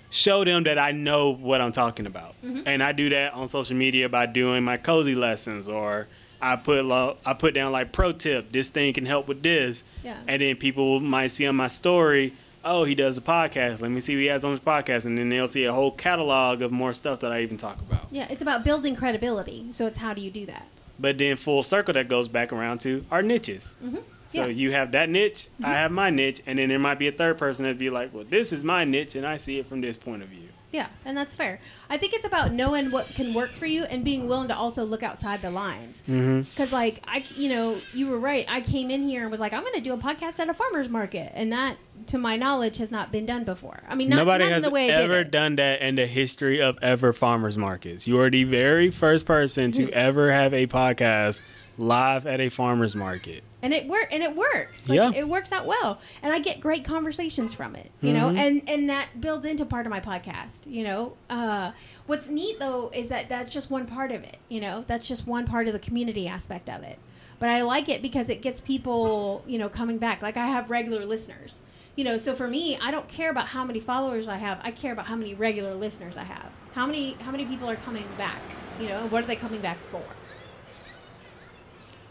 [0.09, 2.33] show them that I know what I'm talking about.
[2.43, 2.61] Mm-hmm.
[2.65, 6.07] And I do that on social media by doing my cozy lessons or
[6.41, 8.51] I put lo- I put down like pro tip.
[8.51, 9.83] This thing can help with this.
[10.03, 10.17] Yeah.
[10.27, 13.81] And then people might see on my story, oh, he does a podcast.
[13.81, 15.91] Let me see what he has on his podcast, and then they'll see a whole
[15.91, 18.07] catalog of more stuff that I even talk about.
[18.11, 19.67] Yeah, it's about building credibility.
[19.71, 20.65] So it's how do you do that?
[20.99, 23.75] But then full circle that goes back around to our niches.
[23.83, 23.97] Mm-hmm.
[24.27, 24.47] So Yeah.
[24.47, 25.71] you have that niche, I mm-hmm.
[25.71, 28.25] have my niche, and then there might be a third person that'd be like, well,
[28.27, 30.48] this is my niche, and I see it from this point of view.
[30.71, 31.59] Yeah, and that's fair.
[31.89, 34.83] I think it's about knowing what can work for you and being willing to also
[34.83, 36.01] look outside the lines.
[36.05, 38.45] Because, like, I, you know, you were right.
[38.47, 40.53] I came in here and was like, I'm going to do a podcast at a
[40.53, 41.77] farmer's market, and that,
[42.07, 43.81] to my knowledge, has not been done before.
[43.89, 46.61] I mean, not, Nobody not has in the way ever done that in the history
[46.61, 48.07] of ever farmers markets.
[48.07, 49.87] You are the very first person Mm-hmm.
[49.87, 51.41] to ever have a podcast
[51.79, 53.43] live at a farmers market.
[53.61, 54.87] And it work and it works.
[54.87, 55.11] Like, Yeah.
[55.15, 57.91] it works out well, and I get great conversations from it.
[58.01, 58.37] You know, Mm-hmm.
[58.39, 60.65] and and that builds into part of my podcast.
[60.65, 61.71] You know, uh,
[62.07, 64.37] what's neat though is that that's just one part of it.
[64.49, 66.97] You know, that's just one part of the community aspect of it.
[67.39, 70.21] But I like it because it gets people, you know, coming back.
[70.21, 71.61] Like I have regular listeners.
[71.95, 74.59] You know, so for me, I don't care about how many followers I have.
[74.63, 76.49] I care about how many regular listeners I have.
[76.73, 78.39] How many how many people are coming back?
[78.79, 80.01] You know, what are they coming back for?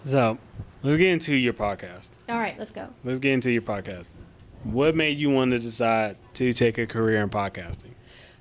[0.04, 0.38] So
[0.82, 2.12] let's get into your podcast.
[2.28, 2.88] All right, let's go.
[3.04, 4.12] Let's get into your podcast.
[4.64, 7.92] What made you want to decide to take a career in podcasting?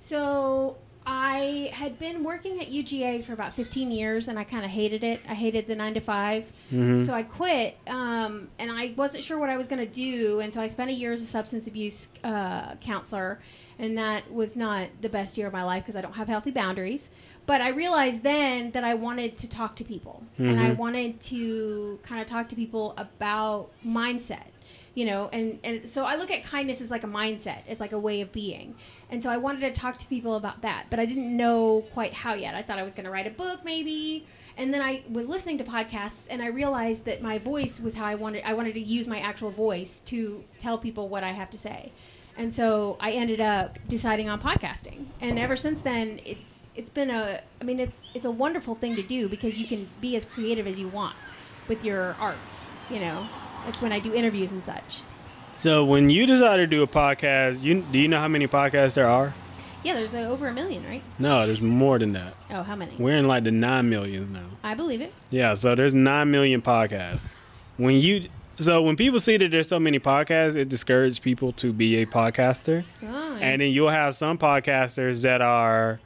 [0.02, 4.72] So I had been working at UGA for about 15 years, and I kind of
[4.72, 5.22] hated it.
[5.30, 6.52] I hated the nine to 5
[7.06, 10.54] so I quit, um, and I wasn't sure what I was going to do, and
[10.54, 13.40] so I spent a year as a substance abuse uh, counselor,
[13.80, 16.52] and that was not the best year of my life because I don't have healthy
[16.52, 17.12] boundaries.
[17.46, 20.76] But I realized then that I wanted to talk to people, and I mm-hmm.
[20.76, 24.48] wanted to kind of talk to people about mindset
[24.98, 27.92] you know and and so i look at kindness as like a mindset as like
[27.92, 28.74] a way of being.
[29.12, 32.16] And so i wanted to talk to people about that but i didn't know quite
[32.16, 32.56] how yet.
[32.56, 34.26] I thought i was going to write a book maybe.
[34.58, 38.06] And then i was listening to podcasts and i realized that my voice was how
[38.06, 41.52] i wanted i wanted to use my actual voice to tell people what i have
[41.52, 41.92] to say
[42.38, 47.10] and so i ended up deciding on podcasting and ever since then it's it's been
[47.10, 50.24] a i mean it's it's a wonderful thing to do because you can be as
[50.24, 51.16] creative as you want
[51.68, 52.38] with your art
[52.90, 53.28] you know
[53.68, 55.02] like when I do interviews and such.
[55.54, 58.94] So when you decided to do a podcast, you do you know how many podcasts
[58.94, 59.36] there are?
[59.84, 61.04] Yeah, there's uh, over a million, right?
[61.20, 62.34] No, there's more than that.
[62.50, 62.94] Oh, how many?
[62.98, 64.46] We're in like the nine millions now.
[64.64, 65.14] I believe it.
[65.30, 67.28] Yeah, so there's nine million podcasts.
[67.78, 71.72] When you so when people see that there's so many podcasts, it discourages people to
[71.74, 72.84] be a podcaster.
[73.02, 76.00] And then you'll have some podcasters that are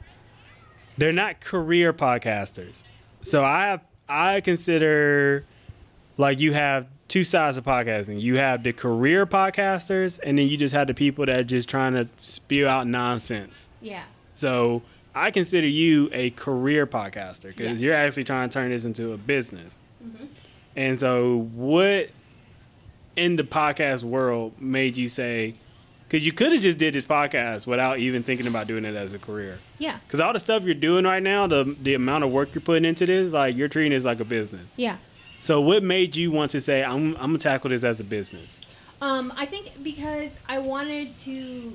[0.98, 2.84] they're not career podcasters.
[3.22, 5.44] So I have I consider
[6.18, 8.20] like you have two sides of podcasting.
[8.20, 11.68] You have the career podcasters and then you just have the people that are just
[11.68, 13.70] trying to spew out nonsense.
[13.80, 14.02] yeah.
[14.34, 14.82] So
[15.14, 17.86] I consider you a career podcaster because Yeah.
[17.88, 19.82] you're actually trying to turn this into a business.
[20.02, 20.24] Mm-hmm.
[20.74, 22.08] And so, what
[23.16, 25.54] in the podcast world made you say?
[26.08, 29.14] Because you could have just did this podcast without even thinking about doing it as
[29.14, 29.58] a career.
[29.78, 29.98] Yeah.
[30.06, 32.84] Because all the stuff you're doing right now, the the amount of work you're putting
[32.84, 34.74] into this, like you're treating it like a business.
[34.76, 34.98] Yeah.
[35.40, 38.60] So, what made you want to say, "I'm I'm gonna tackle this as a business"?
[39.00, 41.72] Um, I think because I wanted to,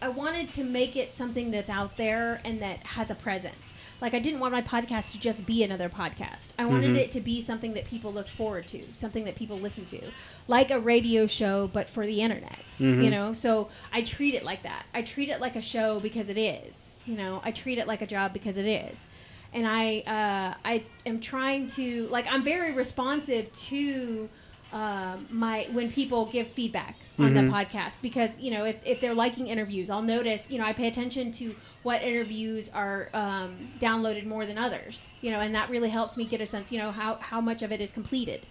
[0.00, 3.74] I wanted to make it something that's out there and that has a presence.
[4.04, 6.48] Like I didn't want my podcast to just be another podcast.
[6.58, 9.88] I wanted it to be something that people looked forward to, something that people listened
[9.88, 10.00] to,
[10.46, 12.58] like a radio show but for the internet.
[13.02, 14.84] You know, so I treat it like that.
[14.92, 16.86] I treat it like a show because it is.
[17.06, 19.06] You know, I treat it like a job because it is
[19.54, 24.28] and I uh, I am trying to like I'm very responsive to
[24.74, 29.14] um, my when people give feedback on the podcast because you know if, if they're
[29.14, 34.26] liking interviews I'll notice you know I pay attention to what interviews are um, downloaded
[34.26, 36.90] more than others you know and that really helps me get a sense you know
[36.90, 38.46] how, how much of it is completed.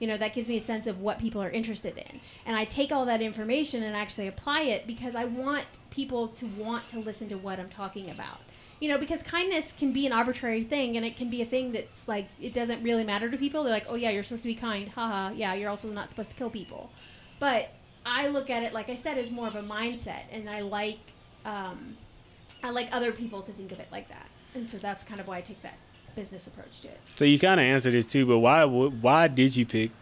[0.00, 2.20] You know that gives me a sense of what people are interested in.
[2.46, 6.46] And i take all that information and actually apply it because i want people to
[6.46, 8.40] want to listen to what i'm talking about.
[8.80, 11.72] You know because kindness can be an arbitrary thing and it can be a thing
[11.72, 13.62] that's like it doesn't really matter to people.
[13.62, 14.88] They're like oh yeah you're supposed to be kind.
[14.88, 16.90] Haha yeah you're also not supposed to kill people.
[17.40, 17.72] But
[18.08, 20.98] i look at it like i said as more of a mindset and i like
[21.44, 21.96] um,
[22.64, 25.26] i like other people to think of it like that and so that's kind of
[25.28, 25.76] why i take that
[26.16, 29.54] business approach to it So you kind of answered this too, but why why did
[29.54, 29.92] you pick?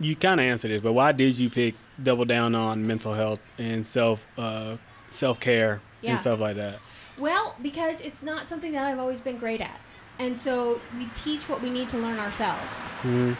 [0.00, 3.38] You kind of answered this, but why did you pick double down on mental health
[3.58, 4.76] and self uh,
[5.10, 6.10] self care Yeah.
[6.10, 6.80] and stuff like that?
[7.16, 9.78] Well, because it's not something that I've always been great at.
[10.18, 12.82] And so we teach what we need to learn ourselves.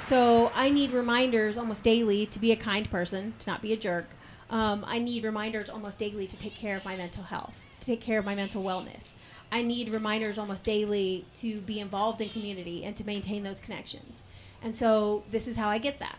[0.00, 3.76] So I need reminders almost daily to be a kind person, to not be a
[3.76, 4.06] jerk.
[4.50, 8.00] Um, I need reminders almost daily to take care of my mental health, to take
[8.00, 9.12] care of my mental wellness.
[9.52, 14.22] I need reminders almost daily to be involved in community and to maintain those connections.
[14.62, 16.16] And so this is how I get that.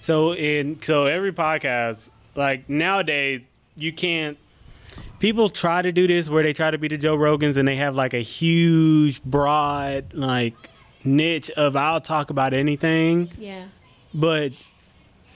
[0.00, 3.42] So in so every podcast, like nowadays,
[3.76, 4.36] you can't.
[5.18, 7.76] People try to do this where they try to be the Joe Rogans and they
[7.76, 10.54] have like a huge, broad, like
[11.04, 13.64] niche of I'll talk about anything, Yeah.
[14.12, 14.52] but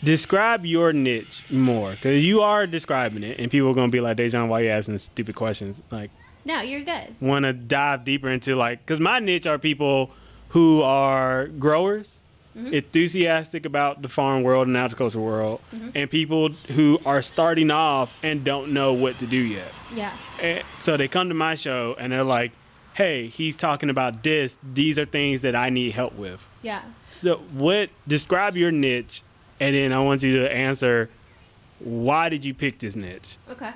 [0.02, 4.16] describe your niche more because you are describing it, and people are gonna be like,
[4.16, 6.10] "Deijhon, why are you asking stupid questions?" Like,
[6.44, 7.14] No, you're good.
[7.20, 10.10] want to dive deeper into like because my niche are people
[10.48, 12.22] who are growers
[12.56, 12.74] Mm-hmm.
[12.74, 15.90] enthusiastic about the farm world and agriculture world mm-hmm.
[15.94, 20.12] and people who are starting off and don't know what to do yet Yeah.
[20.42, 22.50] and so they come to my show and they're like
[22.94, 26.82] hey he's talking about this these are things that i need help with Yeah.
[27.10, 29.22] so what describe your niche
[29.60, 31.08] and then i want you to answer
[31.78, 33.70] why did you pick this niche Okay.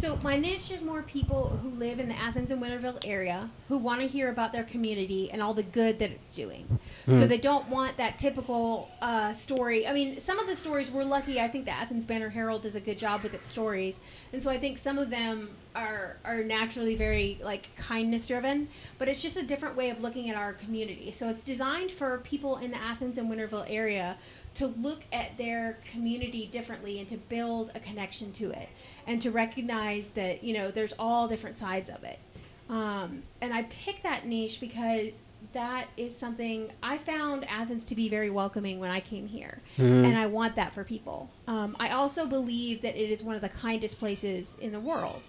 [0.00, 3.76] So my niche is more people who live in the Athens and Winterville area who
[3.76, 6.78] want to hear about their community and all the good that it's doing.
[7.06, 9.86] So they don't want that typical uh, story.
[9.86, 11.38] I mean, some of the stories we're lucky.
[11.38, 14.00] I think the Athens Banner Herald does a good job with its stories,
[14.32, 18.68] and so I think some of them are are naturally very like kindness driven.
[18.98, 21.10] But it's just a different way of looking at our community.
[21.12, 24.16] So it's designed for people in the Athens and Winterville area
[24.54, 28.68] to look at their community differently and to build a connection to it
[29.10, 32.20] and to recognize that you know there's all different sides of it.
[32.68, 35.20] Um, and i picked that niche because
[35.52, 39.60] that is something i found athens to be very welcoming when i came here.
[39.76, 41.28] And i want that for people.
[41.48, 45.22] Um, i also believe that it is one of the kindest places in the world.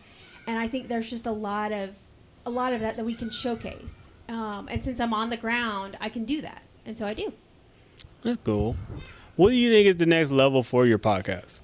[0.46, 1.96] And i think there's just a lot of
[2.46, 4.12] a lot of that that we can showcase.
[4.30, 6.62] Um, and since i'm on the ground i can do that.
[6.86, 7.34] And so i do.
[8.22, 8.76] That's cool.
[9.36, 11.62] What do you think is the next level for your podcast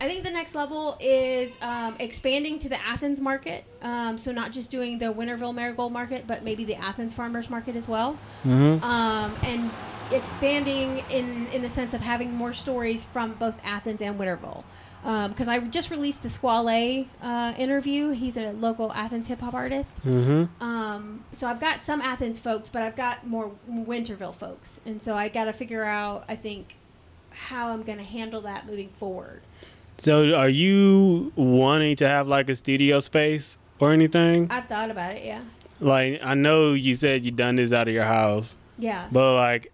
[0.00, 3.64] I think the next level is um, expanding to the Athens market.
[3.82, 7.76] Um, so not just doing the Winterville Marigold Market, but maybe the Athens Farmers Market
[7.76, 8.18] as well.
[8.82, 9.70] Um, and
[10.12, 14.64] expanding in in the sense of having more stories from both Athens and Winterville.
[15.02, 18.10] Because I just released the Squale uh, interview.
[18.10, 20.02] He's a local Athens hip hop artist.
[20.04, 20.62] mm-hmm.
[20.62, 25.14] Um, so I've got some Athens folks, but I've got more Winterville folks, and so
[25.14, 26.76] I got to figure out, I think,
[27.30, 29.40] how I'm going to handle that moving forward.
[30.00, 34.46] So, are you wanting to have like a studio space or anything?
[34.50, 35.42] I've thought about it, yeah.
[35.78, 39.08] Like, I know you said you done this out of your house, Yeah.
[39.12, 39.72] but like,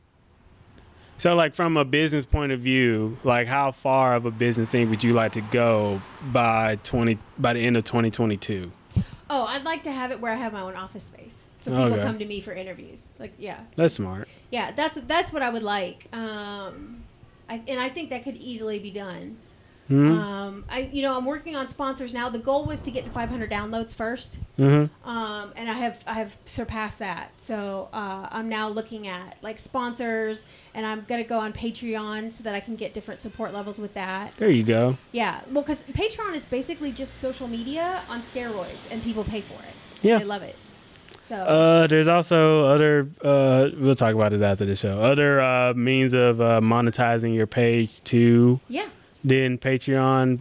[1.16, 4.90] so like from a business point of view, like how far of a business thing
[4.90, 6.02] would you like to go
[6.32, 8.72] by twenty by the end of twenty twenty two?
[9.30, 11.84] Oh, I'd like to have it where I have my own office space, so people
[11.94, 12.02] Okay.
[12.02, 13.06] come to me for interviews.
[13.20, 14.28] Like, yeah, That's smart.
[14.50, 14.72] yeah.
[14.72, 16.06] That's that's what I would like.
[16.12, 17.04] Um,
[17.48, 19.36] I, and I think that could easily be done.
[19.88, 22.28] Hmm Um, I, you know, I'm working on sponsors now.
[22.28, 26.14] The goal was to get to 500 downloads first, hmm um, and I have I
[26.14, 27.30] have surpassed that.
[27.36, 32.42] So uh, I'm now looking at like sponsors, and I'm gonna go on Patreon so
[32.44, 34.34] that I can get different support levels with that.
[34.36, 34.98] There you go.
[35.12, 39.62] Yeah, well, because Patreon is basically just social media on steroids, and people pay for
[39.62, 39.74] it.
[40.02, 40.18] Yeah.
[40.18, 40.56] they love it.
[41.24, 43.08] So Uh, there's also other.
[43.22, 45.00] Uh, we'll talk about this after the show.
[45.00, 48.60] Other uh, means of uh, monetizing your page too.
[48.68, 48.86] yeah,
[49.26, 50.38] Then Patreon,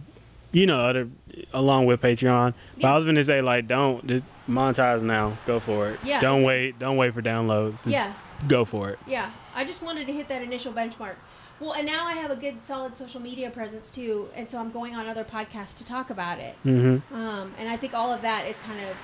[0.52, 1.08] you know, other
[1.52, 2.54] along with Patreon.
[2.80, 5.36] But I was gonna say like, don't just monetize now.
[5.44, 6.00] Go for it.
[6.04, 6.78] Yeah, Don't a- wait.
[6.78, 7.72] Don't wait for downloads.
[7.82, 8.14] Just yeah,
[8.46, 9.00] Go for it.
[9.06, 9.30] yeah.
[9.56, 11.16] I just wanted to hit that initial benchmark.
[11.58, 14.70] Well, and now I have a good, solid social media presence too, and so I'm
[14.70, 16.54] going on other podcasts to talk about it.
[16.64, 17.12] Mm-hmm.
[17.14, 18.96] Um, and I think all of that is kind of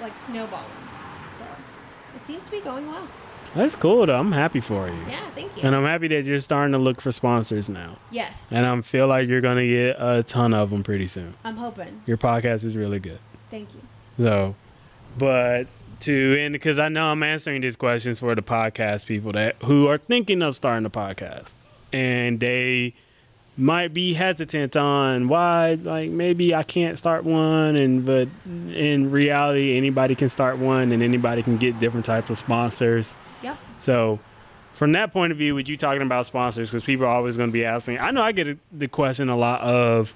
[0.00, 0.64] like snowballing.
[1.36, 1.44] So
[2.16, 3.06] it seems to be going well.
[3.56, 4.18] That's cool though.
[4.18, 4.94] I'm happy for you.
[5.08, 5.62] Yeah, thank you.
[5.62, 7.96] And I'm happy that you're starting to look for sponsors now.
[8.10, 11.34] yes, And I feel like you're gonna get a ton of them pretty soon.
[11.44, 12.02] I'm hoping.
[12.06, 13.18] Your podcast is really good.
[13.50, 13.80] Thank you.
[14.22, 14.54] So,
[15.18, 15.66] but
[16.00, 19.86] to end because I know I'm answering these questions for the podcast people that who
[19.86, 21.54] are thinking of starting a podcast
[21.92, 22.92] and they
[23.58, 29.76] might be hesitant on why like maybe I can't start one and but in reality
[29.76, 33.16] anybody can start one and anybody can get different types of sponsors.
[33.42, 33.56] Yep.
[33.78, 34.20] So
[34.76, 37.48] from that point of view, with you talking about sponsors, because people are always going
[37.48, 40.14] to be asking, I know I get the question a lot of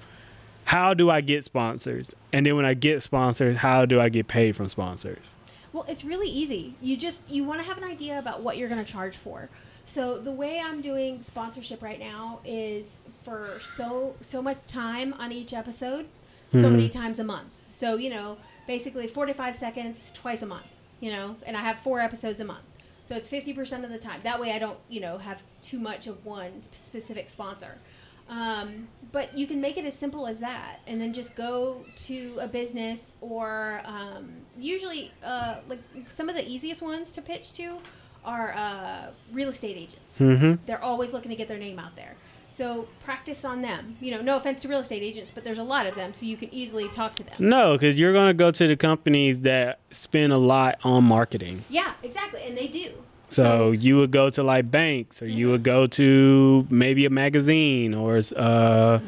[0.65, 2.15] how do I get sponsors?
[2.31, 5.35] And then when I get sponsors, how do I get paid from sponsors?
[5.73, 6.75] Well, it's really easy.
[6.79, 9.49] You just you want to have an idea about what you're going to charge for.
[9.91, 15.33] So the way I'm doing sponsorship right now is for so so much time on
[15.33, 16.05] each episode,
[16.49, 17.49] so many times a month.
[17.73, 18.37] So you know,
[18.67, 20.67] basically 45 seconds twice a month.
[21.01, 22.63] You know, and I have four episodes a month.
[23.03, 24.21] So it's 50% of the time.
[24.23, 27.77] That way I don't, you know, have too much of one specific sponsor.
[28.29, 32.37] Um, but you can make it as simple as that, and then just go to
[32.39, 37.79] a business or um, usually uh, like some of the easiest ones to pitch to
[38.23, 40.19] are uh, real estate agents.
[40.19, 40.63] Mm-hmm.
[40.65, 42.15] They're always looking to get their name out there.
[42.49, 43.95] So practice on them.
[44.01, 46.25] You know, no offense to real estate agents, but there's a lot of them, so
[46.25, 47.35] you can easily talk to them.
[47.39, 51.63] No, because you're going to go to the companies that spend a lot on marketing.
[51.69, 52.91] Yeah, exactly, and they do.
[53.29, 57.93] So you would go to like banks, or you would go to maybe a magazine,
[57.93, 58.99] or uh,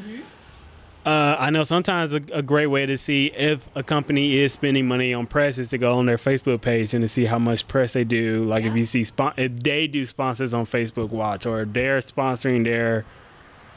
[1.04, 4.88] uh, I know sometimes a, a great way to see if a company is spending
[4.88, 7.68] money on press is to go on their Facebook page and to see how much
[7.68, 8.44] press they do.
[8.44, 12.64] Like if you see spon- if they do sponsors on Facebook Watch, or they're sponsoring
[12.64, 13.04] their,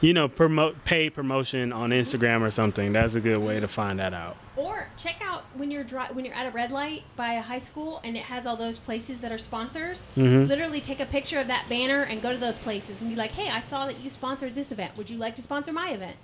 [0.00, 2.92] you know, promote pay promotion on Instagram or something.
[2.92, 4.36] That's a good way to find that out.
[4.56, 7.58] Or check out when you're dri- when you're at a red light by a high
[7.58, 10.06] school and it has all those places that are sponsors.
[10.16, 10.48] Mhm.
[10.48, 13.32] Literally take a picture of that banner and go to those places and be like,
[13.32, 14.96] "Hey, I saw that you sponsored this event.
[14.96, 16.16] Would you like to sponsor my event?"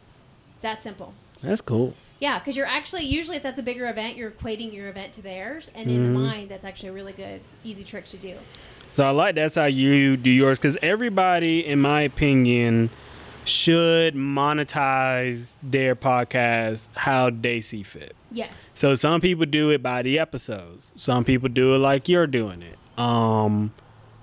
[0.65, 1.13] That simple.
[1.43, 1.93] That's cool.
[2.21, 5.21] Yeah, because you're actually usually if that's a bigger event, you're equating your event to
[5.21, 8.39] theirs, and in the mind, that's actually a really good, easy trick to do.
[8.95, 12.89] So I like that's how you do yours because everybody, in my opinion,
[13.45, 18.17] should monetize their podcast how they see fit.
[18.31, 18.71] Yes.
[18.75, 20.95] So some people do it by the episodes.
[20.97, 22.79] Some people do it like you're doing it.
[22.99, 23.75] Um,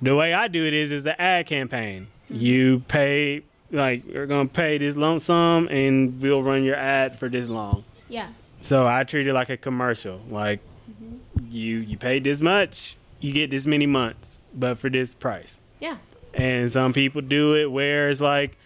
[0.02, 2.08] the way I do it is is an ad campaign.
[2.32, 7.30] You pay like you're gonna pay this lump sum, and we'll run your ad for
[7.30, 7.84] this long.
[8.10, 8.30] Yeah.
[8.62, 10.22] So I treat it like a commercial.
[10.30, 10.60] Like
[10.90, 11.18] mm-hmm.
[11.50, 15.60] you you paid this much, you get this many months, but for this price.
[15.80, 15.98] Yeah.
[16.34, 18.58] And some people do it where it's like,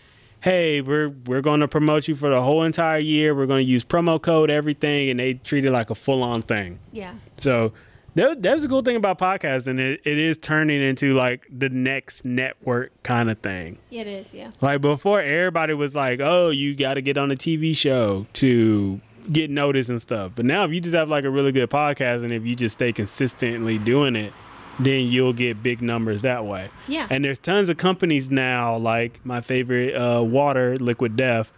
[0.41, 3.34] hey, we're we're going to promote you for the whole entire year.
[3.34, 6.80] We're to use promo code everything, and they treat it like a full on thing.
[6.91, 7.16] Yeah.
[7.38, 7.74] So
[8.16, 9.80] that, that's the cool thing about podcasting.
[9.80, 13.78] It, it is turning into like the next network kind of thing.
[13.91, 14.34] It is.
[14.34, 14.51] Yeah.
[14.61, 19.01] Like before, everybody was like, "Oh, you got to get on a TV show to
[19.32, 22.24] get noticed and stuff." But now, if you just have like a really good podcast,
[22.24, 24.32] and if you just stay consistently doing it,
[24.80, 26.70] then you'll get big numbers that way.
[26.88, 27.07] Yeah.
[27.09, 31.51] And there's tons of companies now, like my favorite, uh, Water Liquid Death.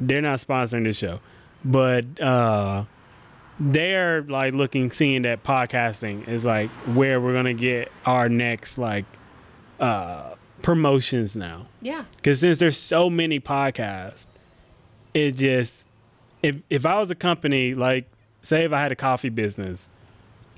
[0.00, 1.20] They're not sponsoring the show,
[1.64, 2.84] but uh,
[3.58, 9.04] they're like looking, seeing that podcasting is like where we're gonna get our next like
[9.80, 11.66] uh, promotions now.
[11.80, 12.04] yeah.
[12.16, 14.26] Because since there's so many podcasts,
[15.12, 15.86] it just
[16.42, 18.08] if if I was a company like
[18.42, 19.88] say if I had a coffee business,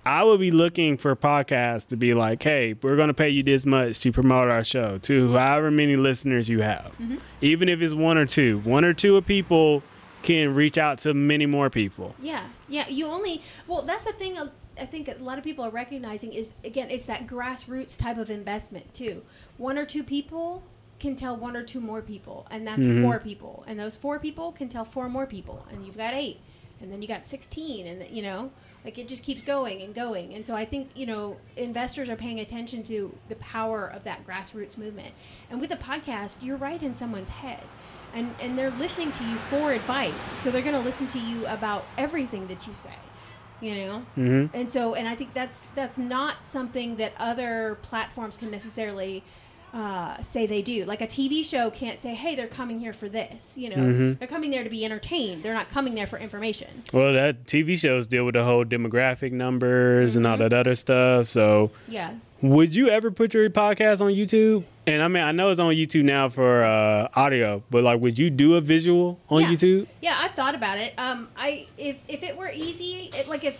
[0.05, 3.43] I would be looking for podcasts to be like, hey, we're going to pay you
[3.43, 6.97] this much to promote our show to however many listeners you have,
[7.41, 8.59] even if it's one or two.
[8.61, 9.83] One or two of people
[10.23, 12.15] can reach out to many more people.
[12.21, 12.89] Yeah, yeah.
[12.89, 14.39] You only well, that's the thing.
[14.79, 18.31] I think a lot of people are recognizing is again, it's that grassroots type of
[18.31, 19.23] investment too.
[19.57, 20.63] One or two people
[20.99, 23.03] can tell one or two more people, and that's mm-hmm.
[23.03, 26.41] four people, and those four people can tell four more people, and you've got eight,
[26.81, 28.51] and then you got sixteen, and you know,
[28.85, 30.35] like it just keeps going and going.
[30.35, 34.27] And so I think you know investors are paying attention to the power of that
[34.27, 35.13] grassroots movement,
[35.51, 37.63] and with a podcast, you're right in someone's head
[38.17, 40.37] and and they're listening to you for advice.
[40.39, 42.95] So they're going to listen to you about everything that you say
[43.61, 44.07] you know?
[44.17, 44.57] Mm-hmm.
[44.57, 49.23] and so and i think that's that's not something that other platforms can necessarily
[49.75, 50.87] uh, say they do.
[50.87, 53.77] Like a tv show can't say hey they're coming here for this you know?
[53.77, 54.13] Mm-hmm.
[54.15, 55.43] they're coming there to be entertained.
[55.43, 56.83] They're not coming there for information.
[56.93, 61.29] Well, that TV shows deal with the whole demographic numbers and all that other stuff.
[61.29, 64.65] So, yeah Would you ever put your podcast on YouTube?
[64.87, 68.19] And I mean, I know it's on YouTube now for uh, audio, but like, would
[68.19, 69.49] you do a visual on Yeah.
[69.49, 69.87] YouTube?
[70.03, 70.95] Yeah, I've thought about it.
[70.99, 73.55] Um, I if if it were easy, it, like if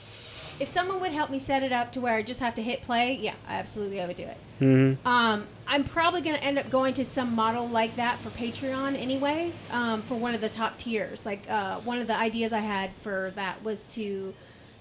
[0.61, 2.83] if someone would help me set it up to where I just have to hit
[2.83, 4.37] play, yeah, absolutely, I would do it.
[4.61, 5.07] Mm-hmm.
[5.07, 8.99] Um, I'm probably going to end up going to some model like that for Patreon
[8.99, 11.27] anyway, um, for one of the top tiers.
[11.27, 14.33] Like uh, one of the ideas I had for that was to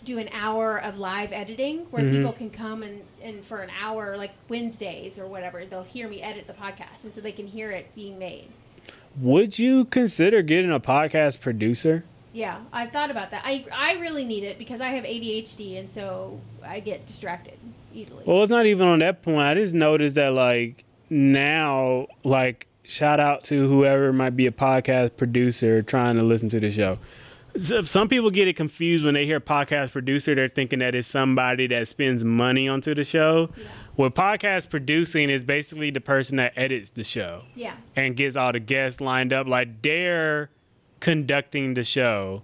[0.05, 2.17] do an hour of live editing where mm-hmm.
[2.17, 6.21] people can come and, and for an hour, like Wednesdays or whatever, they'll hear me
[6.21, 8.47] edit the podcast, and so they can hear it being made.
[9.19, 12.03] Would you consider getting a podcast producer?
[12.33, 13.43] Yeah, I've thought about that.
[13.45, 17.57] I I really need it because I have ADHD and so I get distracted
[17.93, 18.23] easily.
[18.25, 19.39] Well, it's not even on that point.
[19.39, 25.15] I just noticed that like now, like shout out to whoever might be a podcast
[25.15, 26.99] producer trying to listen to the show.
[27.57, 30.35] So- Some people get it confused when they hear podcast producer.
[30.35, 33.49] They're thinking that it's somebody that spends money onto the show.
[33.55, 33.63] Yeah.
[33.97, 38.51] Well, podcast producing is basically the person that edits the show yeah, and gets all
[38.51, 39.47] the guests lined up.
[39.47, 40.49] Like they're
[40.99, 42.41] conducting the show,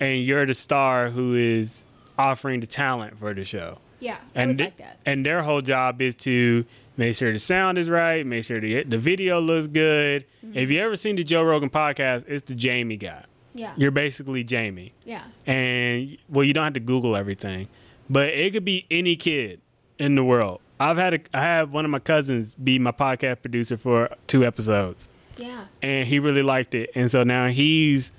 [0.00, 1.84] and you're the star who is
[2.18, 4.98] offering the talent for the show yeah, I and would th- like that.
[5.04, 6.64] and their whole job is to
[6.96, 10.24] make sure the sound is right, make sure the the video looks good.
[10.46, 10.56] Mm-hmm.
[10.58, 13.24] If you ever seen the Joe Rogan podcast, it's the Jamie guy.
[13.54, 17.68] Yeah, You're basically Jamie, yeah, and well, you don't have to Google everything,
[18.10, 19.60] but it could be any kid
[19.98, 23.42] in the world, I've had a, I had one of my cousins be my podcast
[23.42, 25.66] producer for two episodes, Yeah.
[25.82, 28.10] and he really liked it, and so now he's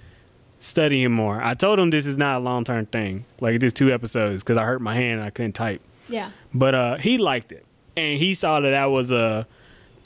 [0.57, 1.41] studying more.
[1.43, 4.57] I told him this is not a long term thing, like just two episodes, because
[4.57, 5.81] I hurt my hand and I couldn't type.
[6.07, 6.31] Yeah.
[6.53, 7.65] But uh, he liked it,
[7.97, 9.45] and he saw that that was a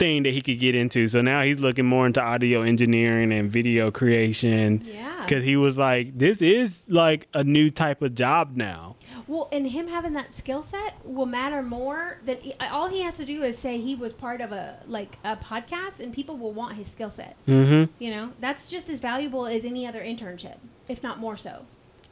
[0.00, 1.06] thing that he could get into.
[1.06, 4.82] So now he's looking more into audio engineering and video creation.
[4.84, 5.20] Yeah.
[5.20, 8.96] Because he was like, this is like a new type of job now.
[9.28, 12.38] Well, and him having that skill set will matter more than
[12.72, 16.00] all he has to do is say he was part of a like a podcast,
[16.00, 17.36] and people will want his skill set.
[17.46, 17.92] Mm-hmm.
[18.02, 20.56] You know, that's just as valuable as any other internship,
[20.88, 21.66] if not more so.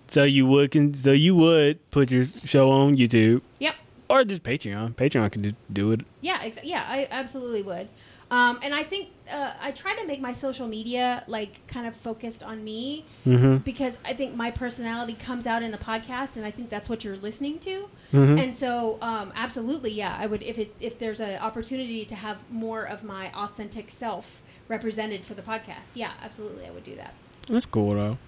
[0.08, 3.74] So you would, so you would put your show on YouTube Yep.
[4.08, 4.94] Or just Patreon.
[4.94, 6.00] Patreon can just do it.
[6.20, 6.38] Yeah.
[6.40, 6.84] Exa- yeah.
[6.88, 7.88] I absolutely would.
[8.30, 11.96] Um, and I think uh, I try to make my social media like kind of
[11.96, 13.58] focused on me Mm-hmm.
[13.58, 17.04] because I think my personality comes out in the podcast, and I think that's what
[17.04, 17.88] you're listening to.
[18.12, 18.42] Mhm.
[18.42, 22.38] And so, um, absolutely, yeah, I would if it if there's an opportunity to have
[22.50, 25.92] more of my authentic self represented for the podcast.
[25.94, 27.14] Yeah, absolutely, I would do that.
[27.48, 28.18] That's cool though.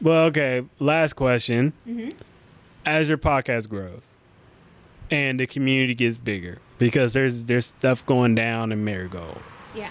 [0.00, 0.64] Well, okay.
[0.80, 1.74] Last question.
[1.86, 2.08] Mm-hmm.
[2.86, 4.15] As your podcast grows
[5.10, 9.38] and the community gets bigger, because there's there's stuff going down in Marigold.
[9.74, 9.90] Yeah.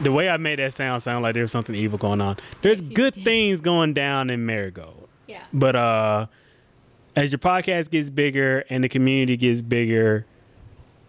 [0.00, 2.36] The way I made that sound sound like there was something evil going on.
[2.62, 5.08] There's good things going down in Marigold.
[5.26, 5.44] Yeah.
[5.52, 6.26] But uh
[7.16, 10.26] as your podcast gets bigger and the community gets bigger,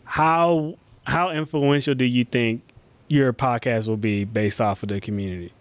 [0.03, 0.75] how
[1.05, 2.61] how influential do you think
[3.07, 5.51] your podcast will be based off of the community?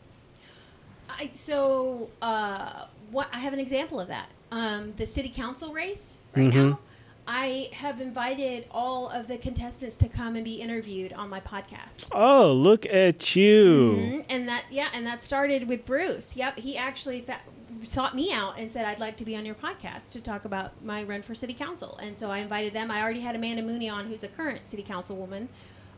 [1.09, 4.29] I, so, uh, what I have an example of that.
[4.51, 6.55] Um, the city council race right Mhm.
[6.71, 6.79] now.
[7.27, 12.07] I have invited all of the contestants to come and be interviewed on my podcast.
[12.13, 13.97] Oh, look at you.
[13.99, 14.25] Mhm.
[14.29, 16.37] And that, yeah, and that started with Bruce.
[16.37, 17.41] Yep, he actually fa-
[17.83, 20.85] sought me out and said, "I'd like to be on your podcast to talk about
[20.85, 22.91] my run for city council." And so I invited them.
[22.91, 25.49] I already had Amanda Mooney on, who's a current city councilwoman,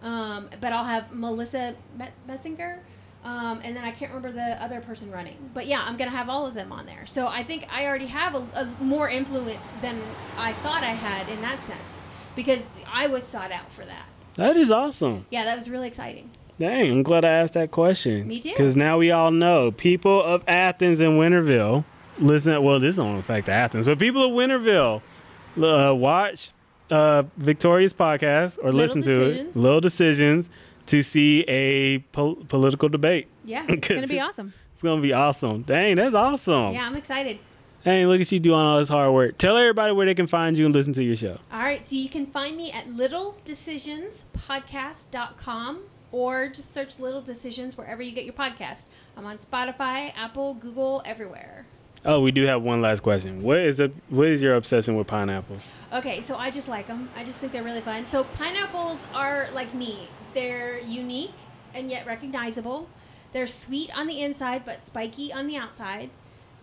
[0.02, 2.78] um, but I'll have Melissa Met- Metzinger.
[3.26, 6.28] Um, and then I can't remember the other person running, but yeah, I'm gonna have
[6.28, 7.06] all of them on there.
[7.06, 10.00] So I think I already have a, a more influence than
[10.38, 12.04] I thought I had in that sense
[12.36, 14.06] because I was sought out for that.
[14.34, 15.26] That is awesome.
[15.28, 16.30] Yeah, that was really exciting.
[16.60, 18.28] Dang, I'm glad I asked that question.
[18.28, 18.50] Me too.
[18.50, 21.84] Because now we all know people of Athens and Winterville
[22.20, 22.62] listen.
[22.62, 25.02] Well, this don't affect Athens, but people of Winterville
[25.60, 26.52] uh, watch
[26.90, 29.56] uh, Victoria's podcast or Little listen to it.
[29.56, 30.48] Little decisions
[30.86, 33.28] to see a pol- political debate.
[33.44, 34.52] Yeah, it's gonna be awesome.
[34.72, 35.62] It's gonna be awesome.
[35.62, 36.74] Dang, that's awesome.
[36.74, 37.38] Yeah, I'm excited.
[37.82, 39.38] Hey, look at you doing all this hard work.
[39.38, 41.38] Tell everybody where they can find you and listen to your show.
[41.52, 45.80] All right, so you can find me at littledecisionspodcast.com
[46.12, 48.84] or just search Little Decisions wherever you get your podcast.
[49.16, 51.66] I'm on Spotify, Apple, Google, everywhere.
[52.04, 53.42] Oh, we do have one last question.
[53.42, 55.72] What is a what is your obsession with pineapples?
[55.92, 57.08] Okay, so I just like them.
[57.16, 58.06] I just think they're really fun.
[58.06, 60.08] So pineapples are like me.
[60.36, 61.32] They're unique
[61.74, 62.90] and yet recognizable.
[63.32, 66.10] They're sweet on the inside but spiky on the outside,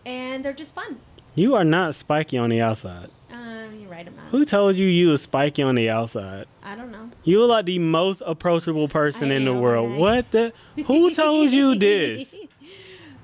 [0.06, 1.00] and they're just fun.
[1.34, 3.10] You are not spiky on the outside.
[3.32, 4.26] Um, you're right, I'm not.
[4.28, 6.46] Who told you you was spiky on the outside?
[6.64, 7.10] I don't know.
[7.24, 9.90] You look like the most approachable person I in the world.
[9.90, 10.00] right?
[10.00, 10.54] What the?
[10.86, 12.38] Who told you this?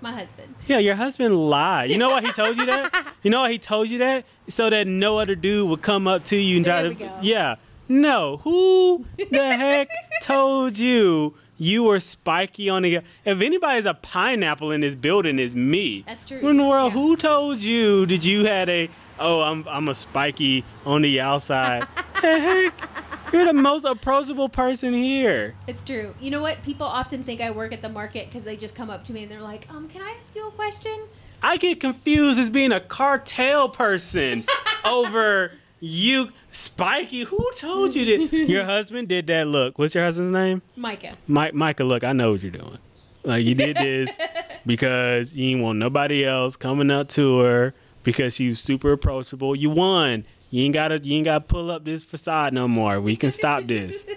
[0.01, 0.55] My husband.
[0.65, 1.91] Yeah, your husband lied.
[1.91, 3.05] You know why he told you that?
[3.21, 4.25] You know why he told you that?
[4.47, 6.93] So that no other dude would come up to you and try to.
[6.95, 7.11] go.
[7.21, 7.57] Yeah.
[7.89, 8.37] No.
[8.37, 9.89] Who the heck
[10.69, 12.95] told you you were spiky on the?
[13.25, 16.03] If anybody's a pineapple in this building, is me.
[16.05, 16.37] That's true.
[16.37, 16.93] Who in the world?
[16.93, 17.01] Yeah.
[17.01, 18.05] Who told you?
[18.05, 18.89] Did you had a?
[19.19, 21.87] Oh, I'm I'm a spiky on the outside.
[22.21, 23.33] the heck?
[23.33, 25.55] You're the most approachable person here.
[25.67, 26.15] It's true.
[26.19, 26.61] You know what?
[26.63, 29.23] People often think I work at the market because they just come up to me
[29.23, 30.99] and they're like, um, can I ask you a question?
[31.41, 34.45] I get confused as being a cartel person
[34.85, 37.23] over you, Spiky.
[37.23, 38.33] Who told you that?
[38.49, 39.47] Your husband did that.
[39.47, 40.61] Look, what's your husband's name?
[40.75, 41.13] Micah.
[41.27, 41.53] Mike.
[41.53, 41.83] Micah.
[41.83, 42.77] Look, I know what you're doing.
[43.23, 44.17] Like you did this
[44.65, 47.73] because you didn't want nobody else coming up to her
[48.03, 49.55] because she was super approachable.
[49.55, 50.25] You won.
[50.49, 50.99] You ain't gotta.
[50.99, 52.99] You ain't gotta pull up this facade no more.
[52.99, 54.05] We can stop this.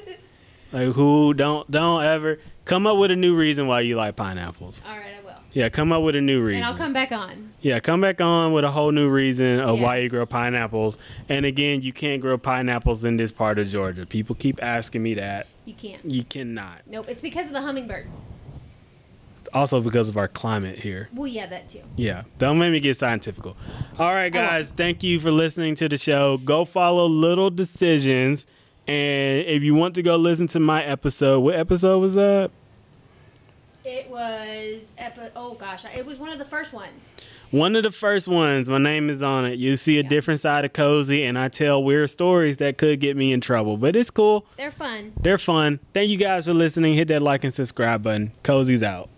[0.72, 1.34] Like who?
[1.34, 4.82] Don't don't ever come up with a new reason why you like pineapples.
[4.86, 5.21] All right, I will.
[5.52, 6.62] Yeah, come up with a new reason.
[6.62, 7.52] And I'll come back on.
[7.60, 9.82] Yeah, come back on with a whole new reason of Yeah.
[9.82, 10.96] why you grow pineapples.
[11.28, 14.06] And again, you can't grow pineapples in this part of Georgia.
[14.06, 15.46] People keep asking me that.
[15.64, 16.04] You can't.
[16.04, 16.80] You cannot.
[16.86, 17.06] Nope.
[17.08, 18.20] It's because of the hummingbirds.
[19.38, 21.08] It's also because of our climate here.
[21.14, 21.82] Well, yeah, that too.
[21.96, 23.44] Yeah, don't make me get scientific.
[23.44, 23.54] All
[23.98, 24.30] right, oh.
[24.30, 26.38] guys, thank you for listening to the show.
[26.38, 28.46] Go follow Little Decisions.
[28.86, 32.50] And if you want to go listen to my episode, what episode was that?
[33.84, 37.12] It was epi- oh gosh, it was one of the first ones.
[37.50, 39.58] One of the first ones, my name is on it.
[39.58, 40.08] You see a Yeah.
[40.08, 43.76] different side of Cozy, and I tell weird stories that could get me in trouble.
[43.76, 44.46] But it's cool.
[44.56, 45.12] They're fun.
[45.20, 45.80] They're fun.
[45.92, 46.94] Thank you guys for listening.
[46.94, 48.30] Hit that like and subscribe button.
[48.44, 49.08] Cozy's out.